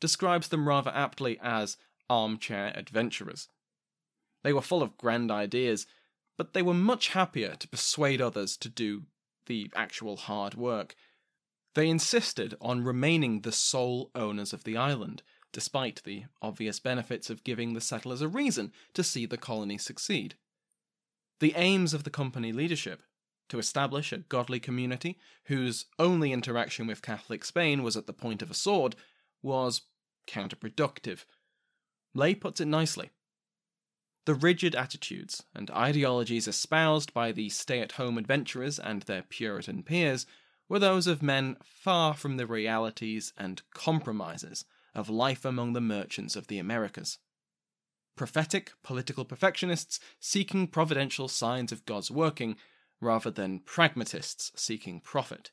describes 0.00 0.48
them 0.48 0.68
rather 0.68 0.90
aptly 0.94 1.38
as 1.42 1.76
armchair 2.08 2.72
adventurers. 2.76 3.48
They 4.42 4.52
were 4.52 4.62
full 4.62 4.82
of 4.82 4.98
grand 4.98 5.30
ideas, 5.30 5.86
but 6.36 6.52
they 6.52 6.62
were 6.62 6.74
much 6.74 7.08
happier 7.08 7.56
to 7.56 7.68
persuade 7.68 8.20
others 8.20 8.56
to 8.58 8.68
do 8.68 9.04
the 9.46 9.70
actual 9.74 10.16
hard 10.16 10.54
work. 10.54 10.94
They 11.74 11.88
insisted 11.88 12.54
on 12.60 12.84
remaining 12.84 13.40
the 13.40 13.52
sole 13.52 14.10
owners 14.14 14.52
of 14.52 14.64
the 14.64 14.76
island, 14.76 15.22
despite 15.52 16.02
the 16.04 16.24
obvious 16.42 16.80
benefits 16.80 17.30
of 17.30 17.44
giving 17.44 17.72
the 17.72 17.80
settlers 17.80 18.20
a 18.20 18.28
reason 18.28 18.72
to 18.92 19.02
see 19.02 19.26
the 19.26 19.38
colony 19.38 19.78
succeed. 19.78 20.36
The 21.40 21.54
aims 21.56 21.94
of 21.94 22.04
the 22.04 22.10
company 22.10 22.52
leadership 22.52 23.02
to 23.48 23.58
establish 23.58 24.12
a 24.12 24.18
godly 24.18 24.60
community 24.60 25.18
whose 25.44 25.86
only 25.98 26.32
interaction 26.32 26.86
with 26.86 27.02
Catholic 27.02 27.44
Spain 27.44 27.82
was 27.82 27.96
at 27.96 28.06
the 28.06 28.12
point 28.12 28.42
of 28.42 28.50
a 28.50 28.54
sword 28.54 28.96
was 29.42 29.82
counterproductive. 30.26 31.24
Lay 32.14 32.34
puts 32.34 32.60
it 32.60 32.66
nicely. 32.66 33.10
The 34.24 34.34
rigid 34.34 34.74
attitudes 34.74 35.42
and 35.54 35.70
ideologies 35.70 36.48
espoused 36.48 37.12
by 37.12 37.32
the 37.32 37.50
stay 37.50 37.80
at 37.80 37.92
home 37.92 38.16
adventurers 38.16 38.78
and 38.78 39.02
their 39.02 39.22
Puritan 39.22 39.82
peers 39.82 40.24
were 40.68 40.78
those 40.78 41.06
of 41.06 41.22
men 41.22 41.58
far 41.62 42.14
from 42.14 42.38
the 42.38 42.46
realities 42.46 43.34
and 43.36 43.60
compromises 43.74 44.64
of 44.94 45.10
life 45.10 45.44
among 45.44 45.74
the 45.74 45.80
merchants 45.80 46.36
of 46.36 46.46
the 46.46 46.58
Americas. 46.58 47.18
Prophetic 48.16 48.72
political 48.82 49.24
perfectionists 49.24 49.98
seeking 50.20 50.68
providential 50.68 51.28
signs 51.28 51.72
of 51.72 51.84
God's 51.84 52.10
working 52.10 52.56
rather 53.00 53.30
than 53.30 53.60
pragmatists 53.60 54.52
seeking 54.54 55.00
profit. 55.00 55.50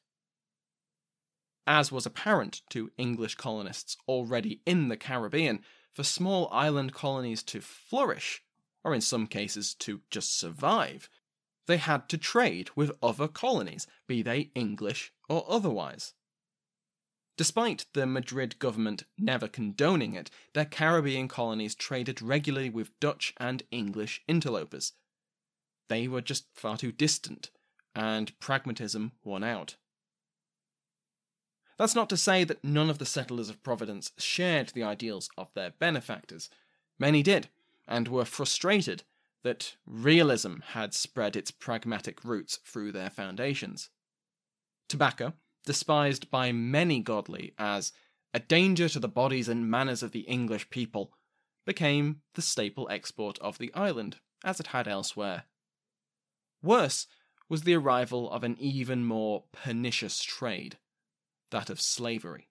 As 1.66 1.92
was 1.92 2.06
apparent 2.06 2.62
to 2.70 2.92
English 2.98 3.36
colonists 3.36 3.98
already 4.08 4.62
in 4.66 4.90
the 4.90 4.98
Caribbean, 4.98 5.64
for 5.92 6.04
small 6.04 6.48
island 6.52 6.94
colonies 6.94 7.44
to 7.44 7.62
flourish, 7.62 8.44
or 8.84 8.94
in 8.94 9.02
some 9.02 9.28
cases 9.28 9.74
to 9.76 10.02
just 10.10 10.38
survive, 10.38 11.10
they 11.68 11.78
had 11.78 12.10
to 12.10 12.18
trade 12.18 12.70
with 12.76 12.92
other 13.02 13.28
colonies, 13.28 13.88
be 14.08 14.22
they 14.22 14.52
English 14.56 15.14
or 15.30 15.46
otherwise. 15.48 16.14
Despite 17.42 17.88
the 17.94 18.06
Madrid 18.06 18.60
government 18.60 19.06
never 19.18 19.48
condoning 19.48 20.14
it, 20.14 20.30
their 20.54 20.64
Caribbean 20.64 21.28
colonies 21.28 21.74
traded 21.74 22.22
regularly 22.22 22.70
with 22.70 23.00
Dutch 23.00 23.34
and 23.38 23.64
English 23.72 24.22
interlopers. 24.28 24.94
They 25.88 26.08
were 26.08 26.22
just 26.22 26.46
far 26.54 26.78
too 26.78 26.92
distant, 26.92 27.50
and 27.96 28.40
pragmatism 28.40 29.14
won 29.24 29.44
out. 29.44 29.76
That's 31.80 31.96
not 31.96 32.10
to 32.10 32.16
say 32.16 32.44
that 32.44 32.64
none 32.64 32.92
of 32.92 33.00
the 33.00 33.08
settlers 33.08 33.50
of 33.50 33.64
Providence 33.64 34.12
shared 34.20 34.70
the 34.70 34.84
ideals 34.84 35.28
of 35.36 35.52
their 35.56 35.72
benefactors. 35.72 36.48
Many 37.00 37.24
did, 37.24 37.50
and 37.88 38.08
were 38.08 38.24
frustrated 38.24 39.02
that 39.42 39.78
realism 39.88 40.58
had 40.60 40.94
spread 40.94 41.36
its 41.36 41.50
pragmatic 41.50 42.24
roots 42.24 42.60
through 42.64 42.92
their 42.92 43.10
foundations. 43.10 43.90
Tobacco, 44.88 45.34
despised 45.66 46.30
by 46.30 46.52
many 46.52 47.00
godly 47.00 47.54
as 47.58 47.92
a 48.34 48.40
danger 48.40 48.88
to 48.90 49.00
the 49.00 49.08
bodies 49.08 49.48
and 49.50 49.70
manners 49.70 50.02
of 50.02 50.12
the 50.12 50.22
English 50.22 50.70
people, 50.70 51.14
became 51.66 52.22
the 52.34 52.42
staple 52.42 52.88
export 52.90 53.38
of 53.40 53.58
the 53.58 53.74
island, 53.74 54.18
as 54.44 54.60
it 54.60 54.68
had 54.68 54.88
elsewhere. 54.88 55.44
Worse 56.64 57.08
was 57.50 57.64
the 57.64 57.76
arrival 57.76 58.32
of 58.32 58.44
an 58.44 58.56
even 58.60 59.06
more 59.06 59.44
pernicious 59.52 60.24
trade, 60.24 60.78
that 61.52 61.70
of 61.70 61.82
slavery. 61.82 62.48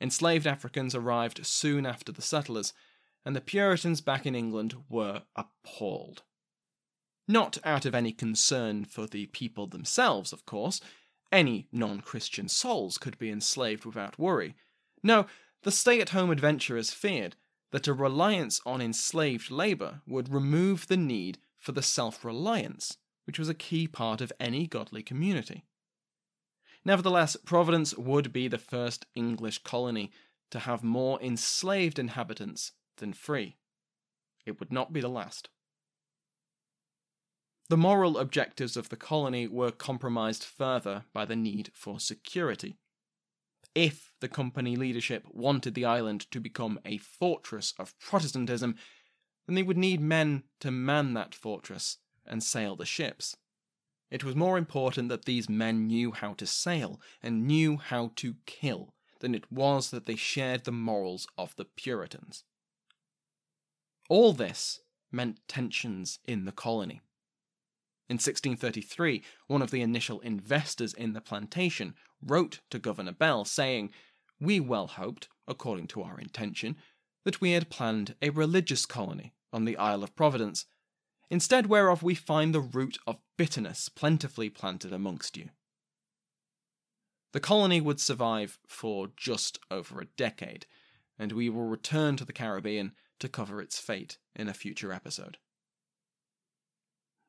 Enslaved 0.00 0.46
Africans 0.46 0.94
arrived 0.94 1.44
soon 1.46 1.86
after 1.86 2.12
the 2.12 2.22
settlers, 2.22 2.72
and 3.24 3.34
the 3.34 3.40
Puritans 3.40 4.00
back 4.00 4.26
in 4.26 4.34
England 4.34 4.74
were 4.88 5.22
appalled. 5.36 6.22
Not 7.26 7.58
out 7.64 7.84
of 7.84 7.94
any 7.94 8.12
concern 8.12 8.84
for 8.84 9.06
the 9.06 9.26
people 9.26 9.66
themselves, 9.66 10.32
of 10.32 10.46
course. 10.46 10.80
Any 11.30 11.68
non 11.72 12.00
Christian 12.00 12.48
souls 12.48 12.98
could 12.98 13.18
be 13.18 13.30
enslaved 13.30 13.84
without 13.84 14.18
worry. 14.18 14.54
No, 15.02 15.26
the 15.62 15.70
stay 15.70 16.00
at 16.00 16.10
home 16.10 16.30
adventurers 16.30 16.90
feared 16.90 17.36
that 17.70 17.88
a 17.88 17.92
reliance 17.92 18.60
on 18.64 18.80
enslaved 18.80 19.50
labour 19.50 20.00
would 20.06 20.32
remove 20.32 20.86
the 20.86 20.96
need 20.96 21.38
for 21.58 21.72
the 21.72 21.82
self 21.82 22.24
reliance 22.24 22.96
which 23.28 23.38
was 23.38 23.50
a 23.50 23.54
key 23.54 23.86
part 23.86 24.22
of 24.22 24.32
any 24.40 24.66
godly 24.66 25.02
community. 25.02 25.62
Nevertheless, 26.82 27.36
Providence 27.44 27.94
would 27.94 28.32
be 28.32 28.48
the 28.48 28.56
first 28.56 29.04
English 29.14 29.58
colony 29.58 30.10
to 30.50 30.60
have 30.60 30.82
more 30.82 31.20
enslaved 31.20 31.98
inhabitants 31.98 32.72
than 32.96 33.12
free. 33.12 33.58
It 34.46 34.58
would 34.58 34.72
not 34.72 34.94
be 34.94 35.02
the 35.02 35.10
last. 35.10 35.50
The 37.68 37.76
moral 37.76 38.16
objectives 38.16 38.78
of 38.78 38.88
the 38.88 38.96
colony 38.96 39.46
were 39.46 39.70
compromised 39.70 40.42
further 40.42 41.04
by 41.12 41.26
the 41.26 41.36
need 41.36 41.70
for 41.74 42.00
security. 42.00 42.78
If 43.74 44.12
the 44.20 44.28
company 44.28 44.74
leadership 44.74 45.26
wanted 45.30 45.74
the 45.74 45.84
island 45.84 46.30
to 46.30 46.40
become 46.40 46.80
a 46.86 46.96
fortress 46.96 47.74
of 47.78 47.98
Protestantism, 47.98 48.76
then 49.46 49.54
they 49.54 49.62
would 49.62 49.76
need 49.76 50.00
men 50.00 50.44
to 50.60 50.70
man 50.70 51.12
that 51.14 51.34
fortress 51.34 51.98
and 52.26 52.42
sail 52.42 52.74
the 52.74 52.86
ships. 52.86 53.36
It 54.10 54.24
was 54.24 54.34
more 54.34 54.56
important 54.56 55.10
that 55.10 55.26
these 55.26 55.50
men 55.50 55.86
knew 55.86 56.12
how 56.12 56.32
to 56.34 56.46
sail 56.46 57.00
and 57.22 57.46
knew 57.46 57.76
how 57.76 58.12
to 58.16 58.36
kill 58.46 58.94
than 59.20 59.34
it 59.34 59.52
was 59.52 59.90
that 59.90 60.06
they 60.06 60.16
shared 60.16 60.64
the 60.64 60.72
morals 60.72 61.26
of 61.36 61.54
the 61.56 61.66
Puritans. 61.66 62.44
All 64.08 64.32
this 64.32 64.80
meant 65.12 65.40
tensions 65.48 66.18
in 66.24 66.46
the 66.46 66.52
colony. 66.52 67.02
In 68.08 68.14
1633, 68.14 69.22
one 69.48 69.60
of 69.60 69.70
the 69.70 69.82
initial 69.82 70.20
investors 70.20 70.94
in 70.94 71.12
the 71.12 71.20
plantation 71.20 71.94
wrote 72.22 72.60
to 72.70 72.78
Governor 72.78 73.12
Bell 73.12 73.44
saying, 73.44 73.90
We 74.40 74.60
well 74.60 74.86
hoped, 74.86 75.28
according 75.46 75.88
to 75.88 76.02
our 76.02 76.18
intention, 76.18 76.76
that 77.24 77.40
we 77.40 77.52
had 77.52 77.68
planned 77.68 78.14
a 78.22 78.30
religious 78.30 78.86
colony 78.86 79.34
on 79.52 79.66
the 79.66 79.76
Isle 79.76 80.02
of 80.02 80.16
Providence 80.16 80.64
instead 81.30 81.66
whereof 81.66 82.02
we 82.02 82.14
find 82.14 82.54
the 82.54 82.60
root 82.60 82.98
of 83.06 83.18
bitterness 83.36 83.90
plentifully 83.90 84.48
planted 84.48 84.92
amongst 84.92 85.36
you. 85.36 85.50
The 87.32 87.40
colony 87.40 87.80
would 87.80 88.00
survive 88.00 88.58
for 88.66 89.08
just 89.16 89.58
over 89.70 90.00
a 90.00 90.06
decade, 90.16 90.64
and 91.18 91.32
we 91.32 91.50
will 91.50 91.64
return 91.64 92.16
to 92.16 92.24
the 92.24 92.32
Caribbean 92.32 92.92
to 93.20 93.28
cover 93.28 93.60
its 93.60 93.78
fate 93.78 94.16
in 94.34 94.48
a 94.48 94.54
future 94.54 94.92
episode. 94.92 95.36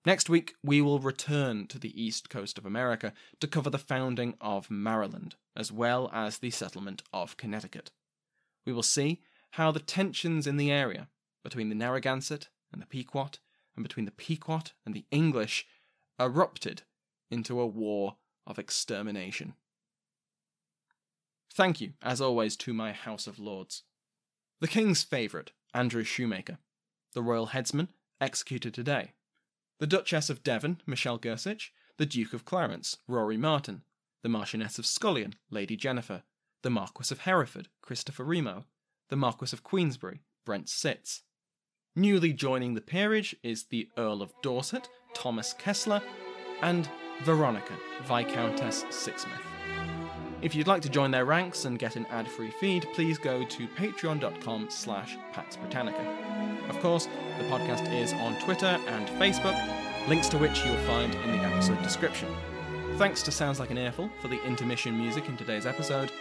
Next 0.06 0.30
week, 0.30 0.56
we 0.64 0.82
will 0.82 1.00
return 1.00 1.68
to 1.68 1.78
the 1.78 2.02
east 2.02 2.30
coast 2.30 2.58
of 2.58 2.66
America 2.66 3.14
to 3.40 3.48
cover 3.48 3.70
the 3.70 3.78
founding 3.78 4.36
of 4.40 4.72
Maryland, 4.72 5.36
as 5.56 5.72
well 5.72 6.10
as 6.14 6.38
the 6.38 6.52
settlement 6.52 7.04
of 7.12 7.38
Connecticut. 7.38 7.92
We 8.66 8.72
will 8.72 8.84
see 8.84 9.22
how 9.52 9.72
the 9.72 9.80
tensions 9.80 10.48
in 10.48 10.58
the 10.58 10.72
area 10.72 11.10
between 11.44 11.70
the 11.70 11.76
Narragansett 11.76 12.50
and 12.72 12.82
the 12.82 12.86
Pequot, 12.86 13.40
and 13.76 13.84
between 13.84 14.06
the 14.06 14.12
Pequot 14.12 14.72
and 14.86 14.94
the 14.94 15.06
English, 15.12 15.66
erupted 16.20 16.84
into 17.32 17.60
a 17.60 17.68
war 17.68 18.18
of 18.46 18.60
extermination. 18.60 19.54
Thank 21.52 21.82
you, 21.82 21.94
as 22.02 22.22
always, 22.22 22.56
to 22.58 22.74
my 22.74 22.92
House 22.94 23.28
of 23.28 23.40
Lords. 23.40 23.84
The 24.62 24.68
King's 24.68 25.04
favourite, 25.04 25.52
Andrew 25.74 26.04
Shoemaker. 26.04 26.58
The 27.14 27.22
Royal 27.22 27.48
Headsman, 27.48 27.90
executed 28.22 28.74
today. 28.74 29.14
The 29.80 29.88
Duchess 29.88 30.30
of 30.30 30.44
Devon, 30.44 30.82
Michelle 30.86 31.18
Gersich. 31.18 31.70
The 31.98 32.06
Duke 32.06 32.34
of 32.34 32.46
Clarence, 32.46 32.98
Rory 33.08 33.38
Martin. 33.38 33.84
The 34.24 34.30
Marchioness 34.30 34.78
of 34.78 34.86
Scullion, 34.86 35.36
Lady 35.50 35.78
Jennifer. 35.78 36.24
The 36.64 36.70
Marquis 36.70 37.14
of 37.14 37.22
Hereford, 37.22 37.70
Christopher 37.82 38.26
Remo. 38.26 38.66
The 39.10 39.16
Marquis 39.16 39.54
of 39.54 39.64
Queensberry, 39.64 40.22
Brent 40.46 40.68
Sitz. 40.68 41.24
Newly 41.96 42.34
joining 42.34 42.74
the 42.74 42.82
peerage 42.82 43.36
is 43.42 43.66
the 43.66 43.90
Earl 43.98 44.22
of 44.22 44.34
Dorset, 44.44 44.90
Thomas 45.14 45.54
Kessler, 45.54 46.02
and 46.62 46.90
Veronica, 47.24 47.74
Viscountess 48.04 48.84
Sixsmith. 48.90 49.42
If 50.42 50.56
you'd 50.56 50.68
like 50.68 50.82
to 50.84 50.90
join 50.90 51.12
their 51.12 51.26
ranks 51.26 51.66
and 51.66 51.80
get 51.80 51.96
an 51.96 52.06
ad-free 52.08 52.52
feed, 52.60 52.88
please 52.94 53.18
go 53.18 53.44
to 53.44 53.68
patreon.com 53.70 54.68
slash 54.70 55.18
Pax 55.34 55.56
Britannica. 55.58 56.59
Of 56.70 56.80
course, 56.80 57.08
the 57.38 57.44
podcast 57.46 57.92
is 57.94 58.14
on 58.14 58.40
Twitter 58.40 58.80
and 58.88 59.08
Facebook, 59.20 59.58
links 60.08 60.30
to 60.30 60.38
which 60.38 60.64
you'll 60.64 60.78
find 60.86 61.14
in 61.14 61.32
the 61.32 61.44
episode 61.44 61.82
description. 61.84 62.30
Thanks 62.98 63.24
to 63.24 63.32
Sounds 63.32 63.60
Like 63.60 63.72
an 63.72 63.78
Earful 63.78 64.10
for 64.22 64.28
the 64.28 64.42
intermission 64.44 64.98
music 64.98 65.28
in 65.28 65.38
today's 65.38 65.66
episode, 65.66 66.12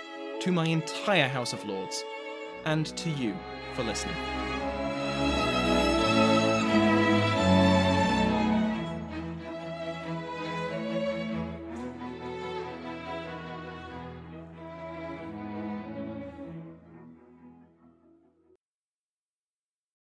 to 0.40 0.53
my 0.53 0.66
entire 0.66 1.28
House 1.28 1.53
of 1.53 1.64
Lords, 1.66 2.03
and 2.64 2.86
to 2.96 3.11
you 3.11 3.36
for 3.74 3.82
listening. 3.82 4.16